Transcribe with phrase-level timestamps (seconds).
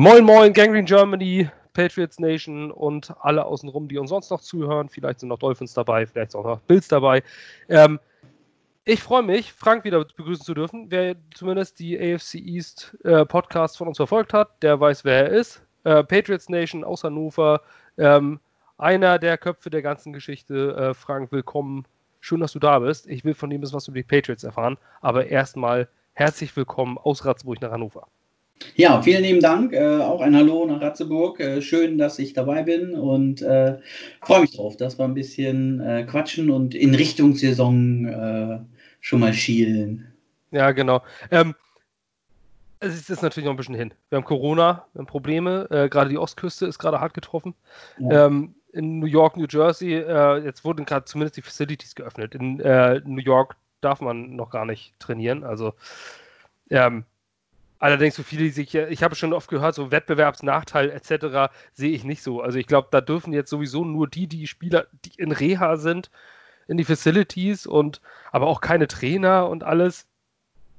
[0.00, 4.88] Moin Moin, Gangrene Germany, Patriots Nation und alle außenrum, die uns sonst noch zuhören.
[4.88, 7.24] Vielleicht sind noch Dolphins dabei, vielleicht auch noch Bills dabei.
[7.68, 7.98] Ähm,
[8.84, 10.86] ich freue mich, Frank wieder begrüßen zu dürfen.
[10.92, 15.30] Wer zumindest die AFC East äh, Podcast von uns verfolgt hat, der weiß, wer er
[15.30, 15.62] ist.
[15.82, 17.62] Äh, Patriots Nation aus Hannover,
[17.96, 18.38] ähm,
[18.76, 20.76] einer der Köpfe der ganzen Geschichte.
[20.76, 21.86] Äh, Frank, willkommen.
[22.20, 23.08] Schön, dass du da bist.
[23.08, 26.98] Ich will von dir ein bisschen was über die Patriots erfahren, aber erstmal herzlich willkommen
[26.98, 28.06] aus Ratzeburg nach Hannover.
[28.74, 29.72] Ja, vielen lieben Dank.
[29.72, 31.40] Äh, auch ein Hallo nach Ratzeburg.
[31.40, 33.78] Äh, schön, dass ich dabei bin und äh,
[34.22, 38.58] freue mich drauf, dass wir ein bisschen äh, quatschen und in Richtung Saison äh,
[39.00, 40.12] schon mal schielen.
[40.50, 41.02] Ja, genau.
[41.30, 41.54] Ähm,
[42.80, 43.92] es ist natürlich noch ein bisschen hin.
[44.08, 45.66] Wir haben Corona, wir haben Probleme.
[45.70, 47.54] Äh, gerade die Ostküste ist gerade hart getroffen.
[47.98, 48.26] Ja.
[48.26, 49.94] Ähm, in New York, New Jersey,
[50.44, 52.34] jetzt wurden gerade zumindest die Facilities geöffnet.
[52.34, 55.42] In New York darf man noch gar nicht trainieren.
[55.42, 55.72] Also
[56.70, 57.04] ähm,
[57.78, 61.52] Allerdings so viele, die sich, ich habe schon oft gehört, so Wettbewerbsnachteil etc.
[61.72, 62.40] sehe ich nicht so.
[62.40, 66.10] Also ich glaube, da dürfen jetzt sowieso nur die, die Spieler, die in Reha sind,
[66.66, 68.00] in die Facilities und
[68.32, 70.06] aber auch keine Trainer und alles.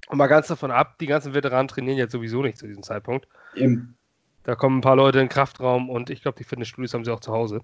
[0.08, 3.28] Und mal ganz davon ab, die ganzen Veteranen trainieren jetzt sowieso nicht zu diesem Zeitpunkt.
[3.56, 3.95] Eben.
[4.44, 7.12] Da kommen ein paar Leute in den Kraftraum und ich glaube, die Fitnessstudios haben sie
[7.12, 7.62] auch zu Hause.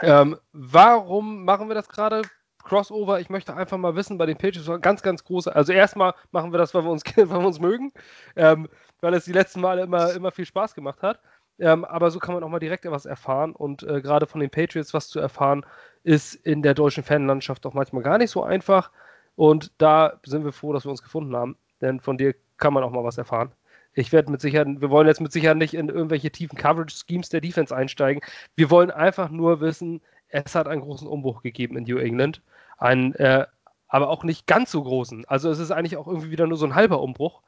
[0.00, 2.22] Ähm, warum machen wir das gerade?
[2.64, 3.20] Crossover.
[3.20, 5.54] Ich möchte einfach mal wissen, bei den Patriots war ganz, ganz große.
[5.54, 7.92] Also erstmal machen wir das, weil wir uns, weil wir uns mögen,
[8.36, 8.68] ähm,
[9.00, 11.20] weil es die letzten Male immer, immer viel Spaß gemacht hat.
[11.60, 13.52] Ähm, aber so kann man auch mal direkt etwas erfahren.
[13.52, 15.64] Und äh, gerade von den Patriots was zu erfahren,
[16.04, 18.90] ist in der deutschen Fanlandschaft auch manchmal gar nicht so einfach.
[19.34, 21.56] Und da sind wir froh, dass wir uns gefunden haben.
[21.80, 23.52] Denn von dir kann man auch mal was erfahren.
[23.94, 27.40] Ich werde mit Sicherheit, wir wollen jetzt mit Sicherheit nicht in irgendwelche tiefen Coverage-Schemes der
[27.40, 28.22] Defense einsteigen.
[28.54, 32.42] Wir wollen einfach nur wissen, es hat einen großen Umbruch gegeben in New England.
[32.78, 33.46] Einen, äh,
[33.88, 35.24] aber auch nicht ganz so großen.
[35.26, 37.42] Also es ist eigentlich auch irgendwie wieder nur so ein halber Umbruch.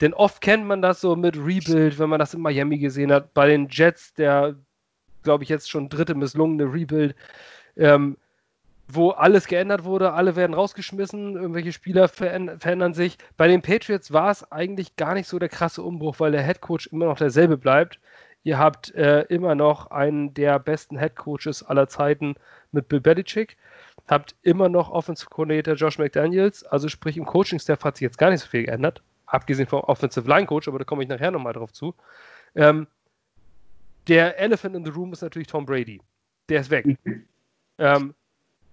[0.00, 3.34] Denn oft kennt man das so mit Rebuild, wenn man das in Miami gesehen hat.
[3.34, 4.56] Bei den Jets, der,
[5.22, 7.14] glaube ich, jetzt schon dritte misslungene Rebuild,
[7.76, 8.16] ähm,
[8.88, 13.16] wo alles geändert wurde, alle werden rausgeschmissen, irgendwelche Spieler verändern sich.
[13.36, 16.60] Bei den Patriots war es eigentlich gar nicht so der krasse Umbruch, weil der Head
[16.60, 18.00] Coach immer noch derselbe bleibt.
[18.44, 22.34] Ihr habt äh, immer noch einen der besten Head Coaches aller Zeiten
[22.72, 23.56] mit Bill Belichick.
[24.08, 26.64] Habt immer noch Offensive Coordinator Josh McDaniels.
[26.64, 29.02] Also sprich, im Coaching-Staff hat sich jetzt gar nicht so viel geändert.
[29.26, 31.94] Abgesehen vom Offensive Line Coach, aber da komme ich nachher nochmal drauf zu.
[32.54, 32.86] Ähm,
[34.08, 36.00] der Elephant in the Room ist natürlich Tom Brady.
[36.48, 36.86] Der ist weg.
[37.04, 37.26] Mhm.
[37.78, 38.14] Ähm,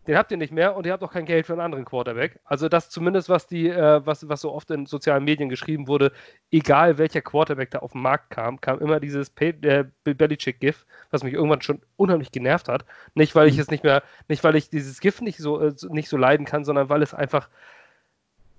[0.07, 2.39] den habt ihr nicht mehr und ihr habt auch kein Geld für einen anderen Quarterback.
[2.43, 6.11] Also das zumindest, was die, äh, was, was so oft in sozialen Medien geschrieben wurde,
[6.51, 11.33] egal welcher Quarterback da auf den Markt kam, kam immer dieses äh, Belichick-GIF, was mich
[11.33, 12.85] irgendwann schon unheimlich genervt hat.
[13.13, 13.61] Nicht, weil ich mhm.
[13.61, 16.65] es nicht mehr, nicht, weil ich dieses GIF nicht so, äh, nicht so leiden kann,
[16.65, 17.49] sondern weil es einfach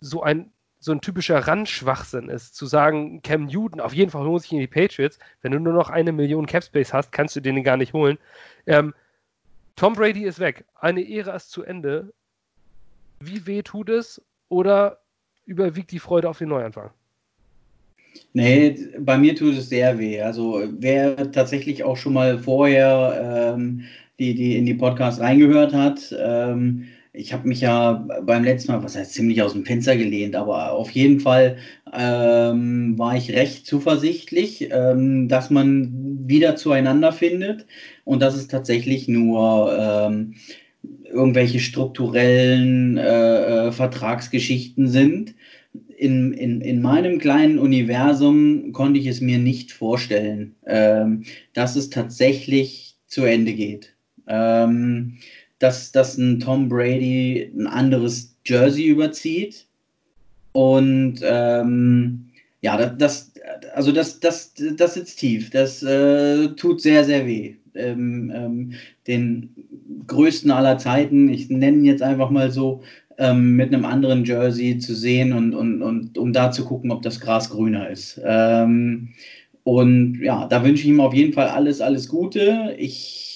[0.00, 0.52] so ein
[0.82, 4.60] so ein typischer Randschwachsinn ist, zu sagen, Cam Newton, auf jeden Fall holen sich in
[4.60, 7.92] die Patriots, wenn du nur noch eine Million Capspace hast, kannst du den gar nicht
[7.92, 8.18] holen.
[8.66, 8.94] Ähm,
[9.80, 10.66] Tom Brady ist weg.
[10.78, 12.12] Eine Ära ist zu Ende.
[13.18, 14.20] Wie weh tut es
[14.50, 15.00] oder
[15.46, 16.90] überwiegt die Freude auf den Neuanfang?
[18.34, 20.20] Nee, bei mir tut es sehr weh.
[20.20, 23.84] Also wer tatsächlich auch schon mal vorher ähm,
[24.18, 28.82] die, die in die Podcasts reingehört hat, ähm, ich habe mich ja beim letzten Mal,
[28.82, 31.56] was heißt ziemlich aus dem Fenster gelehnt, aber auf jeden Fall
[31.92, 37.66] ähm, war ich recht zuversichtlich, ähm, dass man wieder zueinander findet
[38.04, 40.34] und dass es tatsächlich nur ähm,
[41.04, 45.34] irgendwelche strukturellen äh, äh, Vertragsgeschichten sind.
[45.96, 51.90] In, in, in meinem kleinen Universum konnte ich es mir nicht vorstellen, ähm, dass es
[51.90, 53.94] tatsächlich zu Ende geht.
[54.26, 55.18] Ähm,
[55.60, 59.66] dass, dass ein Tom Brady ein anderes Jersey überzieht.
[60.52, 62.26] Und ähm,
[62.60, 63.32] ja, das, das,
[63.74, 65.50] also das, das, das sitzt tief.
[65.50, 67.54] Das äh, tut sehr, sehr weh.
[67.74, 68.72] Ähm, ähm,
[69.06, 69.54] den
[70.08, 72.82] größten aller Zeiten, ich nenne ihn jetzt einfach mal so,
[73.18, 77.02] ähm, mit einem anderen Jersey zu sehen und, und, und um da zu gucken, ob
[77.02, 78.20] das Gras grüner ist.
[78.24, 79.10] Ähm,
[79.62, 82.74] und ja, da wünsche ich ihm auf jeden Fall alles, alles Gute.
[82.78, 83.29] Ich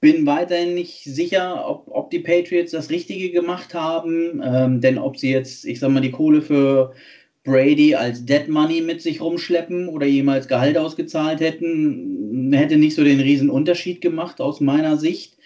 [0.00, 5.16] bin weiterhin nicht sicher, ob, ob die Patriots das Richtige gemacht haben, ähm, denn ob
[5.16, 6.92] sie jetzt, ich sag mal, die Kohle für
[7.44, 13.02] Brady als Dead Money mit sich rumschleppen oder jemals Gehalt ausgezahlt hätten, hätte nicht so
[13.02, 15.36] den riesen Unterschied gemacht aus meiner Sicht.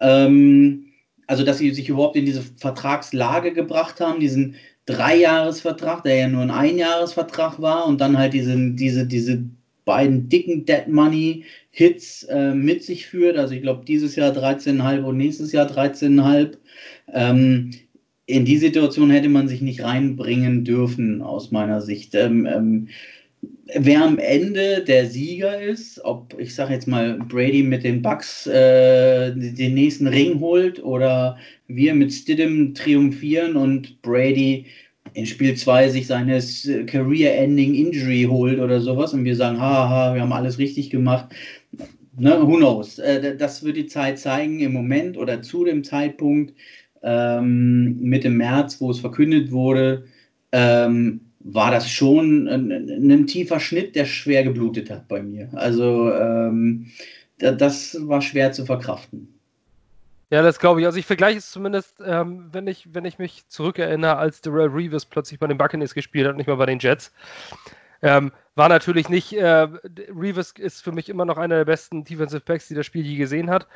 [0.00, 0.86] Ähm,
[1.26, 4.56] also, dass sie sich überhaupt in diese Vertragslage gebracht haben, diesen
[4.86, 9.44] Dreijahresvertrag, der ja nur ein Einjahresvertrag war und dann halt diese, diese, diese
[9.84, 13.36] beiden dicken Dead Money Hits äh, mit sich führt.
[13.36, 16.56] Also ich glaube, dieses Jahr 13,5 und nächstes Jahr 13,5.
[17.12, 17.72] Ähm,
[18.26, 22.14] in die Situation hätte man sich nicht reinbringen dürfen, aus meiner Sicht.
[22.14, 22.88] Ähm, ähm,
[23.74, 28.46] wer am Ende der Sieger ist, ob ich sage jetzt mal Brady mit den Bucks
[28.46, 31.36] äh, den nächsten Ring holt oder
[31.66, 34.66] wir mit Stidham triumphieren und Brady
[35.14, 40.20] in Spiel 2 sich seines Career-Ending Injury holt oder sowas und wir sagen, haha, wir
[40.20, 41.34] haben alles richtig gemacht.
[42.16, 42.98] Ne, who knows?
[42.98, 46.54] Äh, das wird die Zeit zeigen im Moment oder zu dem Zeitpunkt
[47.02, 50.04] ähm, Mitte März, wo es verkündet wurde,
[50.52, 55.50] ähm, war das schon ein, ein, tiefer Schnitt, der schwer geblutet hat bei mir.
[55.52, 56.86] Also ähm,
[57.38, 59.33] das war schwer zu verkraften.
[60.30, 60.86] Ja, das glaube ich.
[60.86, 65.04] Also ich vergleiche es zumindest, ähm, wenn, ich, wenn ich mich zurückerinnere, als Darrell Reeves
[65.04, 67.12] plötzlich bei den Buccaneers gespielt hat, nicht mal bei den Jets.
[68.02, 69.68] Ähm, war natürlich nicht, äh,
[70.14, 73.16] Reeves ist für mich immer noch einer der besten Defensive Backs, die das Spiel je
[73.16, 73.66] gesehen hat,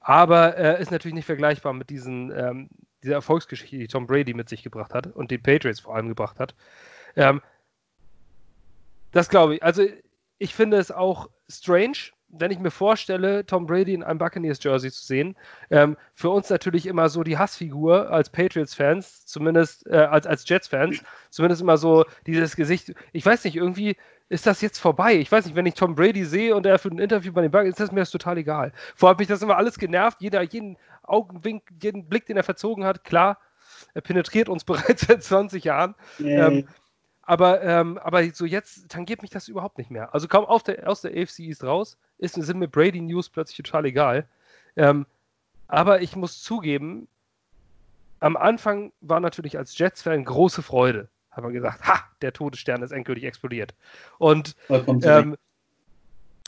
[0.00, 2.68] aber äh, ist natürlich nicht vergleichbar mit diesen, ähm,
[3.02, 6.38] dieser Erfolgsgeschichte, die Tom Brady mit sich gebracht hat und den Patriots vor allem gebracht
[6.38, 6.54] hat.
[7.16, 7.42] Ähm,
[9.10, 9.62] das glaube ich.
[9.62, 9.84] Also
[10.38, 15.04] ich finde es auch strange, wenn ich mir vorstelle, Tom Brady in einem Buccaneers-Jersey zu
[15.04, 15.36] sehen,
[15.70, 21.02] ähm, für uns natürlich immer so die Hassfigur als Patriots-Fans, zumindest äh, als, als Jets-Fans,
[21.30, 22.94] zumindest immer so dieses Gesicht.
[23.12, 23.96] Ich weiß nicht, irgendwie
[24.30, 25.16] ist das jetzt vorbei.
[25.16, 27.50] Ich weiß nicht, wenn ich Tom Brady sehe und er für ein Interview bei den
[27.50, 28.72] Buccaneers, ist das mir das total egal.
[28.96, 32.84] Vorher hat mich das immer alles genervt, jeder, jeden Augenwink, jeden Blick, den er verzogen
[32.84, 33.38] hat, klar,
[33.92, 35.94] er penetriert uns bereits seit 20 Jahren.
[36.18, 36.48] Yeah.
[36.48, 36.68] Ähm,
[37.24, 40.12] aber, ähm, aber so jetzt tangiert mich das überhaupt nicht mehr.
[40.12, 43.56] Also kaum auf der, aus der AFC East raus, ist, sind mir Brady News plötzlich
[43.58, 44.26] total egal.
[44.76, 45.06] Ähm,
[45.66, 47.08] aber ich muss zugeben,
[48.20, 51.08] am Anfang war natürlich als Jets-Fan große Freude.
[51.30, 53.74] Haben wir gesagt, ha, der Todesstern ist endgültig explodiert.
[54.18, 55.36] Und ähm,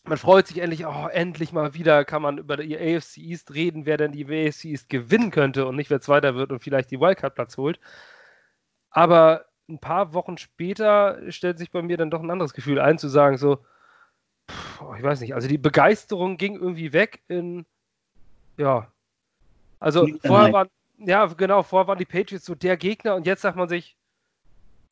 [0.05, 3.87] man freut sich endlich, oh, endlich mal wieder kann man über die AFC East reden,
[3.87, 7.01] wer denn die AFC East gewinnen könnte und nicht wer Zweiter wird und vielleicht die
[7.01, 7.81] Wildcard-Platz holt.
[8.91, 12.99] Aber ein paar Wochen später stellt sich bei mir dann doch ein anderes Gefühl ein,
[12.99, 13.65] zu sagen, so,
[14.49, 17.65] ich weiß nicht, also die Begeisterung ging irgendwie weg in,
[18.57, 18.89] ja,
[19.81, 20.69] also vorher waren,
[20.99, 23.97] ja, genau, vorher waren die Patriots so der Gegner und jetzt sagt man sich,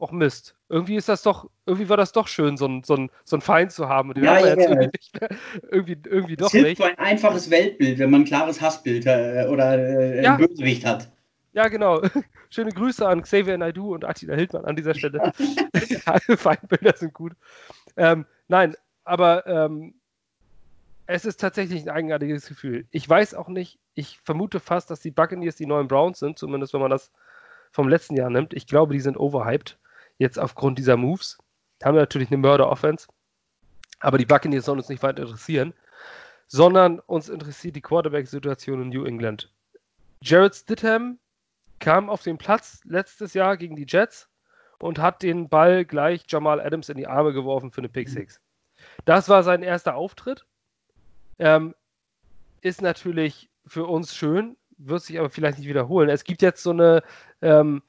[0.02, 3.10] ach Mist, irgendwie ist das doch, irgendwie war das doch schön, so ein, so ein,
[3.24, 4.08] so ein Feind zu haben.
[4.10, 4.54] Und den ja, haben ja.
[4.54, 5.28] jetzt irgendwie, mehr,
[5.70, 6.82] irgendwie, irgendwie doch hilft nicht.
[6.82, 10.36] für ein einfaches Weltbild, wenn man ein klares Hassbild äh, oder äh, ja.
[10.36, 11.10] Bösewicht hat.
[11.52, 12.02] Ja, genau.
[12.50, 15.32] Schöne Grüße an Xavier Naidu und Attila Hildmann an dieser Stelle.
[16.06, 17.32] Alle Feindbilder sind gut.
[17.96, 19.94] Ähm, nein, aber ähm,
[21.06, 22.86] es ist tatsächlich ein eigenartiges Gefühl.
[22.90, 26.72] Ich weiß auch nicht, ich vermute fast, dass die Buccaneers die neuen Browns sind, zumindest
[26.72, 27.10] wenn man das
[27.72, 28.54] vom letzten Jahr nimmt.
[28.54, 29.78] Ich glaube, die sind overhyped,
[30.18, 31.38] jetzt aufgrund dieser Moves.
[31.82, 33.08] Haben natürlich eine Mörder-Offense,
[33.98, 35.74] aber die Buccaneers sollen uns nicht weiter interessieren,
[36.46, 39.52] sondern uns interessiert die Quarterback-Situation in New England.
[40.20, 41.18] Jared Stidham
[41.80, 44.28] kam auf den Platz letztes Jahr gegen die Jets
[44.78, 48.40] und hat den Ball gleich Jamal Adams in die Arme geworfen für eine Pick Six.
[49.04, 50.46] Das war sein erster Auftritt.
[51.38, 51.74] Ähm,
[52.60, 56.08] ist natürlich für uns schön, wird sich aber vielleicht nicht wiederholen.
[56.08, 57.02] Es gibt jetzt so eine,
[57.40, 57.82] ähm,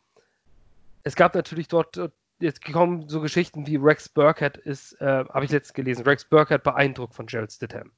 [1.03, 1.99] es gab natürlich dort,
[2.39, 6.63] jetzt kommen so Geschichten wie Rex Burkhead ist, äh, habe ich letztens gelesen, Rex Burkhead
[6.63, 7.91] beeindruckt von Gerald Stidham.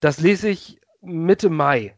[0.00, 1.96] Das lese ich Mitte Mai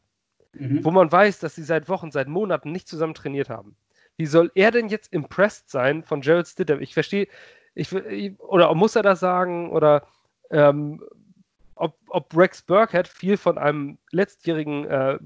[0.58, 0.84] mhm.
[0.84, 3.76] wo man weiß, dass sie seit Wochen, seit Monaten nicht zusammen trainiert haben.
[4.16, 6.80] Wie soll er denn jetzt impressed sein von Gerald Stidham?
[6.80, 7.28] Ich verstehe,
[7.74, 7.92] ich,
[8.40, 9.70] oder muss er das sagen?
[9.70, 10.06] Oder
[10.50, 11.02] ähm,
[11.74, 15.18] ob, ob, Rex Burkhead viel von einem letztjährigen äh,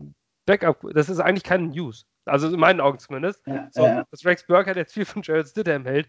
[0.47, 2.07] Backup, das ist eigentlich keine News.
[2.25, 3.47] Also in meinen Augen zumindest.
[3.47, 4.05] Ja, so, ja.
[4.11, 6.09] Dass Rex Burkhead jetzt viel von Gerald Stidham hält.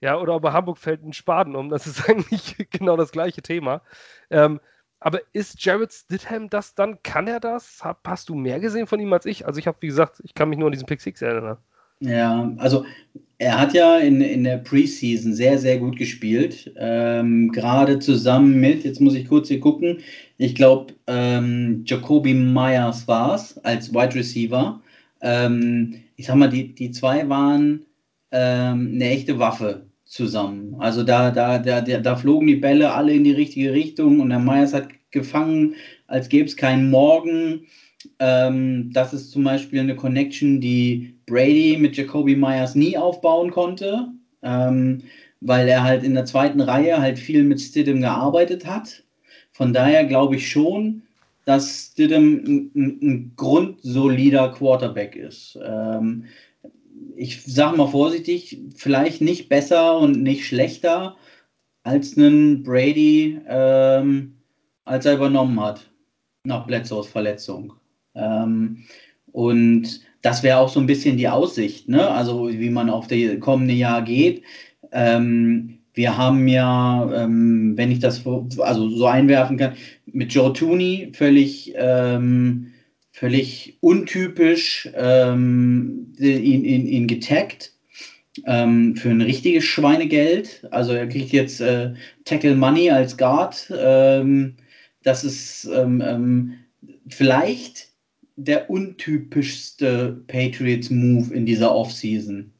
[0.00, 3.42] Ja, oder ob er Hamburg fällt einen Spaden um, das ist eigentlich genau das gleiche
[3.42, 3.82] Thema.
[4.30, 4.60] Ähm,
[5.00, 7.02] aber ist Jared Stidham das dann?
[7.02, 7.84] Kann er das?
[7.84, 9.46] Hab, hast du mehr gesehen von ihm als ich?
[9.46, 11.58] Also ich habe, wie gesagt, ich kann mich nur an diesen Pick 6 erinnern.
[12.00, 12.84] Ja, also
[13.38, 16.72] er hat ja in, in der Preseason sehr, sehr gut gespielt.
[16.76, 20.00] Ähm, Gerade zusammen mit, jetzt muss ich kurz hier gucken,
[20.38, 24.82] ich glaube, ähm, Jacoby Myers war es als Wide Receiver.
[25.22, 27.86] Ähm, ich sag mal, die, die zwei waren
[28.30, 30.76] ähm, eine echte Waffe zusammen.
[30.78, 34.38] Also da, da, da, da flogen die Bälle alle in die richtige Richtung und der
[34.38, 35.74] Myers hat gefangen,
[36.06, 37.66] als gäbe es keinen Morgen.
[38.18, 44.08] Ähm, das ist zum Beispiel eine Connection, die Brady mit Jacoby Myers nie aufbauen konnte,
[44.42, 45.02] ähm,
[45.40, 49.02] weil er halt in der zweiten Reihe halt viel mit Stidham gearbeitet hat.
[49.52, 51.02] Von daher glaube ich schon,
[51.44, 55.58] dass Stidham ein, ein, grundsolider Quarterback ist.
[55.64, 56.24] Ähm,
[57.16, 61.16] ich sage mal vorsichtig, vielleicht nicht besser und nicht schlechter
[61.82, 64.36] als einen Brady, ähm,
[64.84, 65.88] als er übernommen hat,
[66.44, 67.74] nach Bledsoes Verletzung.
[68.16, 68.84] Ähm,
[69.32, 72.10] und das wäre auch so ein bisschen die Aussicht, ne?
[72.10, 74.42] also wie man auf das kommende Jahr geht.
[74.90, 79.74] Ähm, wir haben ja, ähm, wenn ich das also so einwerfen kann,
[80.06, 82.72] mit Joe Tooney völlig, ähm,
[83.12, 87.72] völlig untypisch ähm, ihn, ihn, ihn getaggt
[88.46, 90.66] ähm, für ein richtiges Schweinegeld.
[90.70, 91.94] Also er kriegt jetzt äh,
[92.24, 93.72] Tackle Money als Guard.
[93.74, 94.56] Ähm,
[95.02, 95.70] das ist
[97.08, 97.86] vielleicht
[98.36, 102.52] der untypischste Patriots-Move in dieser Offseason.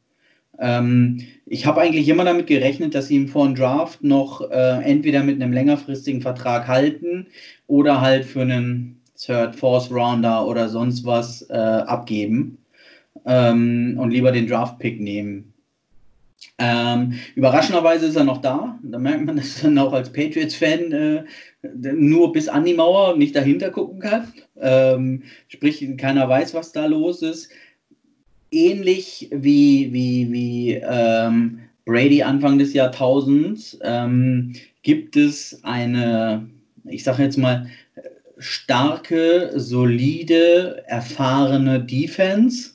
[0.59, 4.83] Ähm, ich habe eigentlich immer damit gerechnet, dass sie ihm vor dem Draft noch äh,
[4.83, 7.27] entweder mit einem längerfristigen Vertrag halten
[7.67, 12.57] oder halt für einen Third, Fourth Rounder oder sonst was äh, abgeben
[13.25, 15.53] ähm, und lieber den Draft-Pick nehmen.
[16.59, 18.79] Ähm, überraschenderweise ist er noch da.
[18.83, 21.23] Da merkt man, dass er auch als Patriots-Fan äh,
[21.63, 24.33] nur bis an die Mauer und nicht dahinter gucken kann.
[24.59, 27.49] Ähm, sprich, keiner weiß, was da los ist
[28.51, 34.53] ähnlich wie, wie, wie ähm, Brady Anfang des Jahrtausends ähm,
[34.83, 36.49] gibt es eine,
[36.85, 37.67] ich sage jetzt mal,
[38.37, 42.71] starke, solide, erfahrene Defense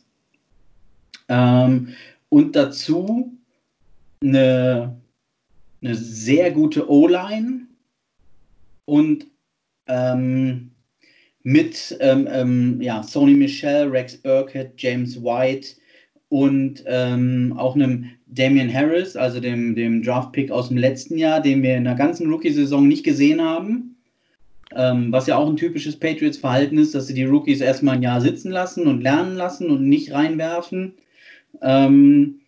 [1.28, 1.88] ähm,
[2.30, 3.32] und dazu
[4.22, 5.00] eine,
[5.82, 7.66] eine sehr gute O-Line
[8.84, 9.26] und
[9.86, 10.70] ähm,
[11.42, 15.68] mit ähm, ähm, ja, Sony Michel, Rex Burkett, James White
[16.28, 21.62] und ähm, auch einem Damian Harris, also dem, dem Draft-Pick aus dem letzten Jahr, den
[21.62, 23.96] wir in der ganzen Rookie-Saison nicht gesehen haben.
[24.74, 28.22] Ähm, was ja auch ein typisches Patriots-Verhalten ist, dass sie die Rookies erstmal ein Jahr
[28.22, 30.94] sitzen lassen und lernen lassen und nicht reinwerfen.
[31.60, 32.40] Ähm,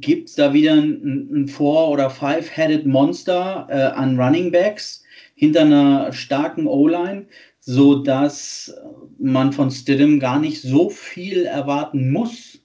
[0.00, 5.62] Gibt es da wieder ein, ein Four- oder Five-Headed Monster äh, an Running Backs hinter
[5.62, 7.26] einer starken O-Line?
[7.64, 8.74] so dass
[9.18, 12.60] man von Stidham gar nicht so viel erwarten muss,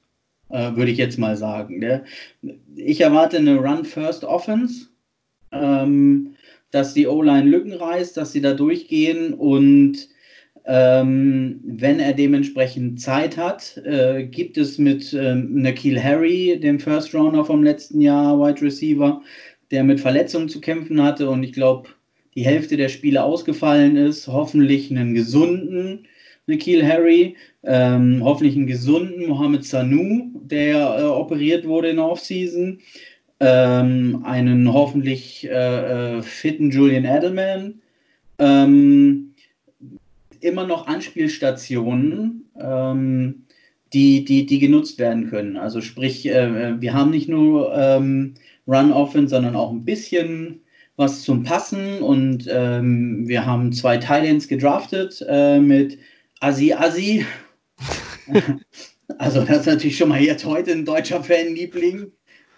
[0.50, 1.80] äh, würde ich jetzt mal sagen.
[1.80, 2.04] Ne?
[2.76, 4.88] Ich erwarte eine Run-First-Offense,
[5.52, 6.36] ähm,
[6.72, 10.10] dass die O-Line Lücken reißt, dass sie da durchgehen und
[10.68, 17.16] ähm, wenn er dementsprechend Zeit hat, äh, gibt es mit ähm, Nikhil Harry, dem First
[17.16, 19.22] Rounder vom letzten Jahr, Wide Receiver,
[19.72, 21.90] der mit Verletzungen zu kämpfen hatte und ich glaube,
[22.36, 26.06] die Hälfte der Spiele ausgefallen ist, hoffentlich einen gesunden
[26.48, 32.80] Nikhil Harry, ähm, hoffentlich einen gesunden Mohamed Sanu, der äh, operiert wurde in der Offseason,
[33.40, 37.82] ähm, einen hoffentlich äh, äh, fitten Julian Edelman,
[38.40, 39.27] ähm,
[40.42, 43.46] immer noch Anspielstationen, ähm,
[43.94, 45.58] die, die, die genutzt werden können.
[45.58, 48.36] Also sprich, äh, wir haben nicht nur ähm,
[48.68, 50.62] Run-Offense, sondern auch ein bisschen
[50.98, 56.00] was zum Passen und ähm, wir haben zwei Titans gedraftet äh, mit
[56.40, 57.26] Asi Asi.
[59.20, 62.12] also das ist natürlich schon mal jetzt heute ein deutscher Fanliebling.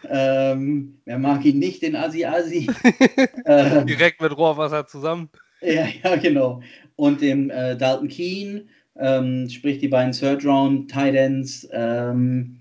[0.09, 2.69] Ähm, wer mag ihn nicht, den Asi Asi?
[3.45, 5.29] ähm, Direkt mit Rohrwasser zusammen.
[5.61, 6.61] Ja, ja, genau.
[6.99, 8.67] Und dem äh, Dalton Keen,
[8.99, 12.57] ähm, sprich die beiden Third Round Titans, ähm,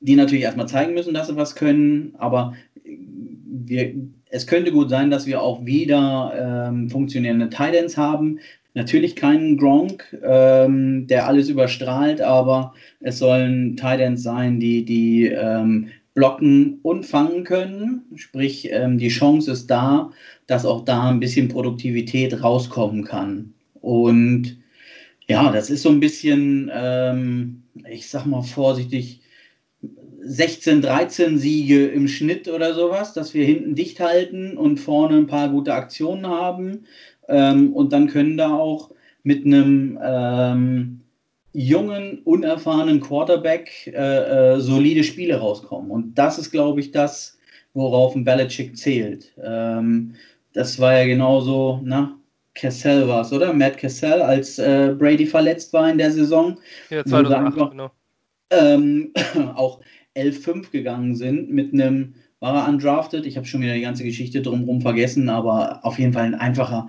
[0.00, 2.52] die natürlich erstmal zeigen müssen, dass sie was können, aber
[2.84, 3.94] wir,
[4.28, 8.38] es könnte gut sein, dass wir auch wieder ähm, funktionierende Titans haben.
[8.74, 15.88] Natürlich keinen Gronk, ähm, der alles überstrahlt, aber es sollen Titans sein, die, die ähm,
[16.14, 18.02] blocken und fangen können.
[18.16, 20.10] Sprich, ähm, die Chance ist da,
[20.46, 23.54] dass auch da ein bisschen Produktivität rauskommen kann.
[23.74, 24.58] Und
[25.28, 29.20] ja, das ist so ein bisschen, ähm, ich sag mal vorsichtig,
[30.22, 35.26] 16, 13 Siege im Schnitt oder sowas, dass wir hinten dicht halten und vorne ein
[35.26, 36.84] paar gute Aktionen haben.
[37.28, 38.90] Ähm, und dann können da auch
[39.22, 40.99] mit einem ähm,
[41.52, 45.90] jungen, unerfahrenen Quarterback äh, äh, solide Spiele rauskommen.
[45.90, 47.38] Und das ist, glaube ich, das,
[47.74, 49.32] worauf ein Belichick zählt.
[49.42, 50.14] Ähm,
[50.52, 52.16] das war ja genauso, na,
[52.54, 53.52] Cassell war es, oder?
[53.52, 56.58] Matt Cassell, als äh, Brady verletzt war in der Saison.
[56.90, 57.90] Ja, 2008, einfach, genau.
[58.50, 59.12] Ähm,
[59.54, 59.80] auch
[60.16, 64.40] 11-5 gegangen sind mit einem, war er undrafted, ich habe schon wieder die ganze Geschichte
[64.40, 66.88] drumherum vergessen, aber auf jeden Fall ein einfacher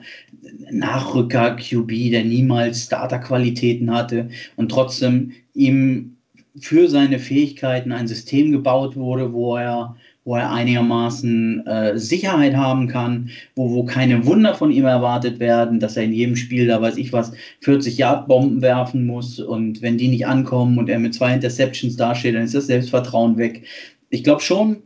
[0.72, 6.16] Nachrücker QB, der niemals Starterqualitäten hatte und trotzdem ihm
[6.60, 12.88] für seine Fähigkeiten ein System gebaut wurde, wo er wo er einigermaßen äh, Sicherheit haben
[12.88, 16.80] kann, wo, wo keine Wunder von ihm erwartet werden, dass er in jedem Spiel, da
[16.80, 17.32] weiß ich was,
[17.62, 21.96] 40 Yard Bomben werfen muss und wenn die nicht ankommen und er mit zwei Interceptions
[21.96, 23.64] dasteht, dann ist das Selbstvertrauen weg.
[24.12, 24.84] Ich glaube schon,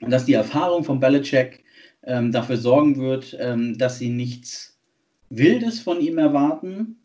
[0.00, 1.64] dass die Erfahrung von Belichick
[2.04, 4.78] ähm, dafür sorgen wird, ähm, dass sie nichts
[5.30, 6.96] Wildes von ihm erwarten,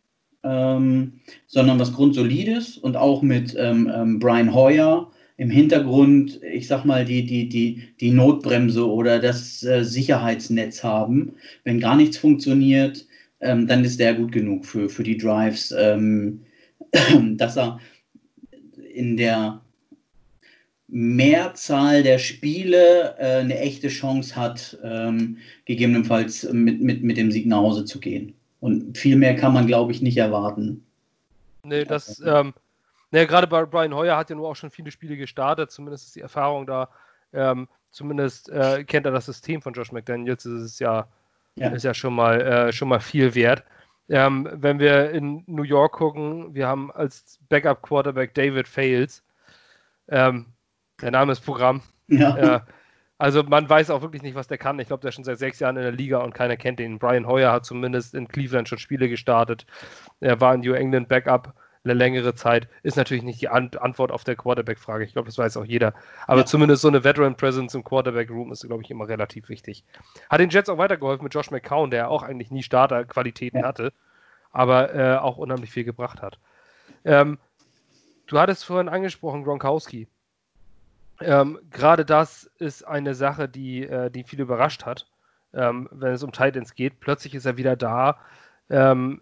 [0.44, 6.86] ähm, sondern was Grundsolides und auch mit ähm, ähm, Brian Hoyer im Hintergrund, ich sag
[6.86, 11.34] mal, die, die, die, die Notbremse oder das äh, Sicherheitsnetz haben.
[11.64, 13.08] Wenn gar nichts funktioniert,
[13.40, 15.70] ähm, dann ist der gut genug für, für die Drives,
[17.38, 17.80] dass er
[18.94, 19.62] in der
[20.92, 27.48] Mehrzahl der Spiele äh, eine echte Chance hat, ähm, gegebenenfalls mit, mit, mit dem Sieg
[27.48, 28.36] nach Hause zu gehen.
[28.60, 30.86] Und viel mehr kann man, glaube ich, nicht erwarten.
[31.64, 32.54] Nee, das, ähm,
[33.12, 36.16] naja, gerade bei Brian Hoyer hat ja nur auch schon viele Spiele gestartet, zumindest ist
[36.16, 36.90] die Erfahrung da.
[37.34, 41.08] Ähm, zumindest äh, kennt er das System von Josh McDaniels, das ist ja,
[41.56, 41.70] ja.
[41.70, 43.64] Ist ja schon mal, äh, schon mal viel wert.
[44.10, 49.24] Ähm, wenn wir in New York gucken, wir haben als Backup-Quarterback David Fales.
[50.10, 50.48] Ähm,
[51.02, 51.82] der Name ist Programm.
[52.08, 52.38] Ja.
[52.38, 52.60] Äh,
[53.18, 54.80] also man weiß auch wirklich nicht, was der kann.
[54.80, 56.98] Ich glaube, der ist schon seit sechs Jahren in der Liga und keiner kennt ihn.
[56.98, 59.68] Brian Hoyer hat zumindest in Cleveland schon Spiele gestartet.
[60.22, 61.54] Er war in New England Backup
[61.84, 62.68] eine längere Zeit.
[62.84, 65.04] Ist natürlich nicht die An Antwort auf der Quarterback-Frage.
[65.04, 65.94] Ich glaube, das weiß auch jeder.
[66.28, 66.46] Aber ja.
[66.46, 69.84] zumindest so eine Veteran Presence im Quarterback-Room ist, glaube ich, immer relativ wichtig.
[70.30, 73.68] Hat den Jets auch weitergeholfen mit Josh McCown, der auch eigentlich nie Starterqualitäten ja.
[73.68, 73.94] hatte,
[74.52, 76.40] aber äh, auch unheimlich viel gebracht hat.
[77.06, 77.40] Ähm,
[78.28, 80.08] du hattest vorhin angesprochen, Gronkowski.
[81.22, 85.08] Ähm, Gerade das ist eine Sache, die, äh, die viele überrascht hat,
[85.54, 87.00] ähm, wenn es um Titans geht.
[87.00, 88.18] Plötzlich ist er wieder da.
[88.70, 89.22] Ähm,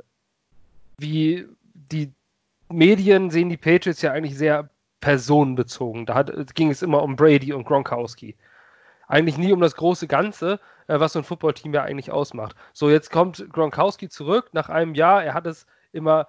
[0.98, 2.14] wie die
[2.70, 4.70] Medien sehen die Patriots ja eigentlich sehr
[5.02, 6.06] personenbezogen.
[6.06, 8.36] Da hat, ging es immer um Brady und Gronkowski.
[9.08, 12.56] Eigentlich nie um das große Ganze, äh, was so ein Footballteam ja eigentlich ausmacht.
[12.74, 15.24] So, jetzt kommt Gronkowski zurück nach einem Jahr.
[15.24, 16.28] Er hat es immer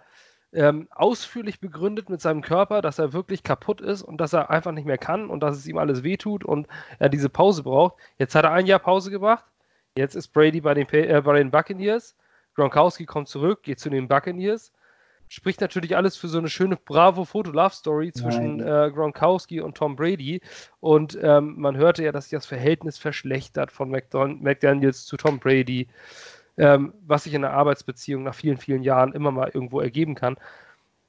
[0.52, 4.72] ähm, ausführlich begründet mit seinem Körper, dass er wirklich kaputt ist und dass er einfach
[4.72, 6.66] nicht mehr kann und dass es ihm alles wehtut und
[6.98, 7.94] er diese Pause braucht.
[8.18, 9.44] Jetzt hat er ein Jahr Pause gemacht.
[9.96, 12.16] Jetzt ist Brady bei den, äh, bei den Buccaneers.
[12.54, 14.72] Gronkowski kommt zurück, geht zu den Buccaneers.
[15.28, 20.40] Spricht natürlich alles für so eine schöne Bravo-Foto-Love-Story zwischen äh, Gronkowski und Tom Brady.
[20.80, 25.38] Und ähm, man hörte ja, dass sich das Verhältnis verschlechtert von McDon McDaniels zu Tom
[25.38, 25.86] Brady
[26.60, 30.36] ähm, was sich in einer Arbeitsbeziehung nach vielen, vielen Jahren immer mal irgendwo ergeben kann.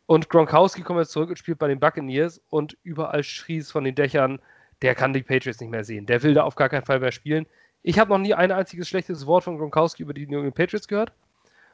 [0.06, 3.84] Und Gronkowski kommt jetzt zurück und spielt bei den Buccaneers und überall schrie es von
[3.84, 4.40] den Dächern,
[4.82, 6.06] der kann die Patriots nicht mehr sehen.
[6.06, 7.46] Der will da auf gar keinen Fall mehr spielen.
[7.84, 10.88] Ich habe noch nie ein einziges schlechtes Wort von Gronkowski über die New England Patriots
[10.88, 11.12] gehört.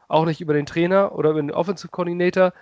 [0.07, 2.53] Auch nicht über den Trainer oder über den Offensive Coordinator.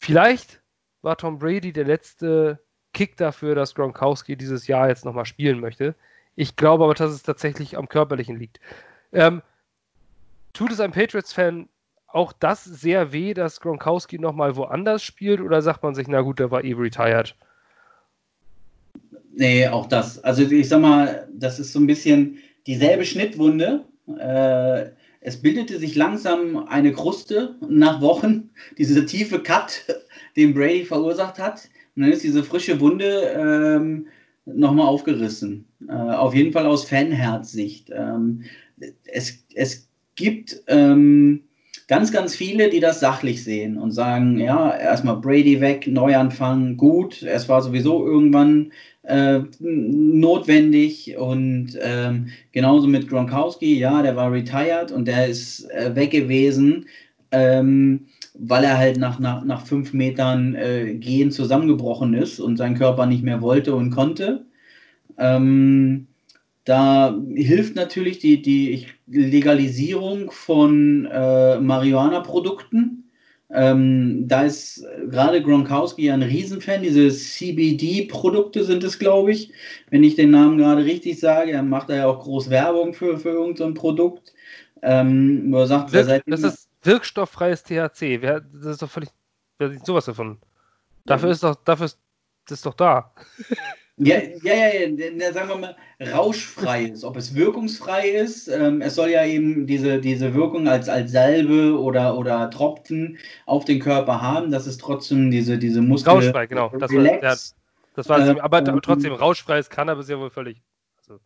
[0.00, 0.60] Vielleicht
[1.02, 2.58] war Tom Brady der letzte
[2.92, 5.94] Kick dafür, dass Gronkowski dieses Jahr jetzt nochmal spielen möchte.
[6.34, 8.58] Ich glaube aber, dass es tatsächlich am Körperlichen liegt.
[9.12, 9.42] Ähm,
[10.56, 11.68] Tut es einem Patriots-Fan
[12.08, 15.42] auch das sehr weh, dass Gronkowski nochmal woanders spielt?
[15.42, 17.34] Oder sagt man sich, na gut, der war eh retired?
[19.34, 20.24] Nee, auch das.
[20.24, 23.84] Also ich sag mal, das ist so ein bisschen dieselbe Schnittwunde.
[24.18, 29.84] Äh, es bildete sich langsam eine Kruste nach Wochen, dieser tiefe Cut,
[30.36, 31.68] den Brady verursacht hat.
[31.96, 34.06] Und dann ist diese frische Wunde ähm,
[34.46, 35.66] nochmal aufgerissen.
[35.86, 37.90] Äh, auf jeden Fall aus Fanherzsicht.
[37.94, 38.44] Ähm,
[39.04, 39.85] es, es
[40.16, 41.42] gibt ähm,
[41.88, 47.22] ganz, ganz viele, die das sachlich sehen und sagen, ja, erstmal Brady weg, Neuanfang, gut,
[47.22, 54.90] es war sowieso irgendwann äh, notwendig und ähm, genauso mit Gronkowski, ja, der war retired
[54.90, 56.86] und der ist äh, weg gewesen,
[57.30, 62.76] ähm, weil er halt nach, nach, nach fünf Metern äh, gehen zusammengebrochen ist und sein
[62.76, 64.44] Körper nicht mehr wollte und konnte.
[65.18, 66.08] Ähm,
[66.66, 73.04] da hilft natürlich die, die Legalisierung von äh, Marihuana-Produkten.
[73.50, 76.82] Ähm, da ist gerade Gronkowski ein Riesenfan.
[76.82, 79.52] Diese CBD-Produkte sind es, glaube ich,
[79.90, 81.52] wenn ich den Namen gerade richtig sage.
[81.52, 84.34] Er macht da ja auch groß Werbung für, für irgendein so Produkt.
[84.82, 88.22] Ähm, wo er sagt, Wirk, das ist wirkstofffreies THC.
[88.22, 89.10] Wer, das ist doch völlig.
[89.58, 90.38] Wer sieht sowas davon?
[91.04, 92.00] Dafür ist doch, dafür ist
[92.48, 93.14] das ist doch da.
[93.98, 95.76] Ja, ja, ja, ja, sagen wir mal,
[96.12, 97.02] rauschfrei ist.
[97.02, 101.78] Ob es wirkungsfrei ist, ähm, es soll ja eben diese, diese Wirkung als, als Salbe
[101.80, 106.12] oder, oder Tropfen auf den Körper haben, dass es trotzdem diese, diese Muskel.
[106.12, 106.70] Rauschfrei, genau.
[106.78, 107.36] Das war, ja,
[107.94, 110.60] das war äh, aber ähm, trotzdem, rauschfreies Cannabis ja wohl völlig.
[110.98, 111.18] Also,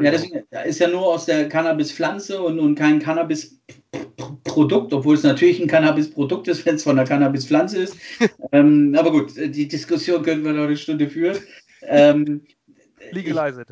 [0.00, 0.24] ja, das
[0.66, 6.46] ist ja nur aus der Cannabispflanze und, und kein Cannabisprodukt, obwohl es natürlich ein Cannabisprodukt
[6.46, 7.96] ist, wenn es von der Cannabispflanze ist.
[8.52, 11.38] ähm, aber gut, die Diskussion können wir noch eine Stunde führen.
[11.88, 12.42] Ähm.
[13.12, 13.26] Ich,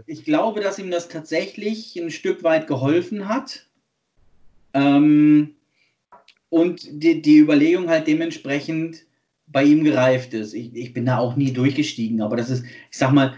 [0.06, 3.66] ich, glaube, dass ihm das tatsächlich ein Stück weit geholfen hat.
[4.74, 5.54] Ähm,
[6.50, 9.06] und die, die Überlegung halt dementsprechend
[9.46, 10.52] bei ihm gereift ist.
[10.52, 13.34] Ich, ich bin da auch nie durchgestiegen, aber das ist, ich sag mal,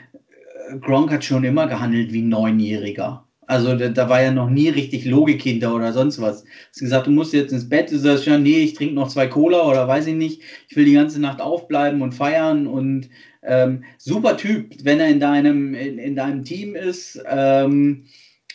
[0.80, 3.24] Gronk hat schon immer gehandelt wie ein Neunjähriger.
[3.46, 6.44] Also da, da, war ja noch nie richtig Logik hinter oder sonst was.
[6.70, 9.26] Hast gesagt, du musst jetzt ins Bett, du sagst ja, nee, ich trinke noch zwei
[9.26, 10.40] Cola oder weiß ich nicht.
[10.68, 13.10] Ich will die ganze Nacht aufbleiben und feiern und
[13.44, 17.22] ähm, super Typ, wenn er in deinem, in, in deinem Team ist.
[17.26, 18.04] Ähm,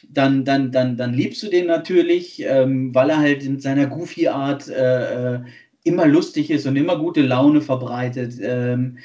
[0.08, 4.70] dann, dann, dann, dann liebst du den natürlich, ähm, weil er halt in seiner Goofy-Art
[4.70, 5.40] äh, äh,
[5.84, 8.34] immer lustig ist und immer gute Laune verbreitet.
[8.42, 8.98] Ähm,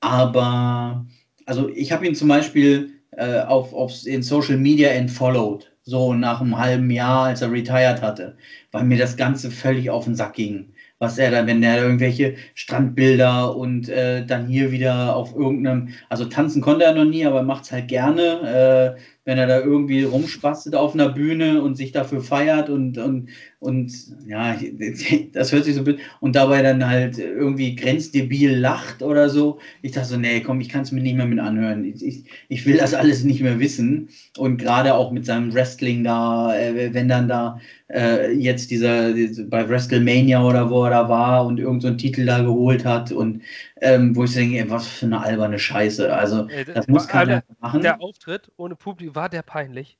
[0.00, 1.06] aber,
[1.46, 6.40] also ich habe ihn zum Beispiel äh, auf, auf, in Social Media entfollowed, so nach
[6.40, 8.36] einem halben Jahr, als er retired hatte,
[8.72, 12.34] weil mir das Ganze völlig auf den Sack ging was er da, wenn er irgendwelche
[12.54, 17.42] Strandbilder und äh, dann hier wieder auf irgendeinem, also tanzen konnte er noch nie, aber
[17.42, 18.96] macht es halt gerne.
[18.96, 23.28] Äh, wenn er da irgendwie rumspastet auf einer Bühne und sich dafür feiert und, und,
[23.60, 23.92] und
[24.24, 24.56] ja,
[25.32, 29.58] das hört sich so blöd und dabei dann halt irgendwie grenzdebil lacht oder so.
[29.82, 31.84] Ich dachte so, nee, komm, ich kann es mir nicht mehr mit anhören.
[31.84, 34.10] Ich, ich, ich will das alles nicht mehr wissen.
[34.36, 39.12] Und gerade auch mit seinem Wrestling da, äh, wenn dann da äh, jetzt dieser,
[39.48, 43.42] bei WrestleMania oder wo er da war und irgendeinen so Titel da geholt hat und
[43.80, 46.14] ähm, wo ich denke, ey, was für eine alberne Scheiße.
[46.14, 47.82] Also, das muss keiner der, machen.
[47.82, 49.98] Der Auftritt ohne Publikum, war der peinlich?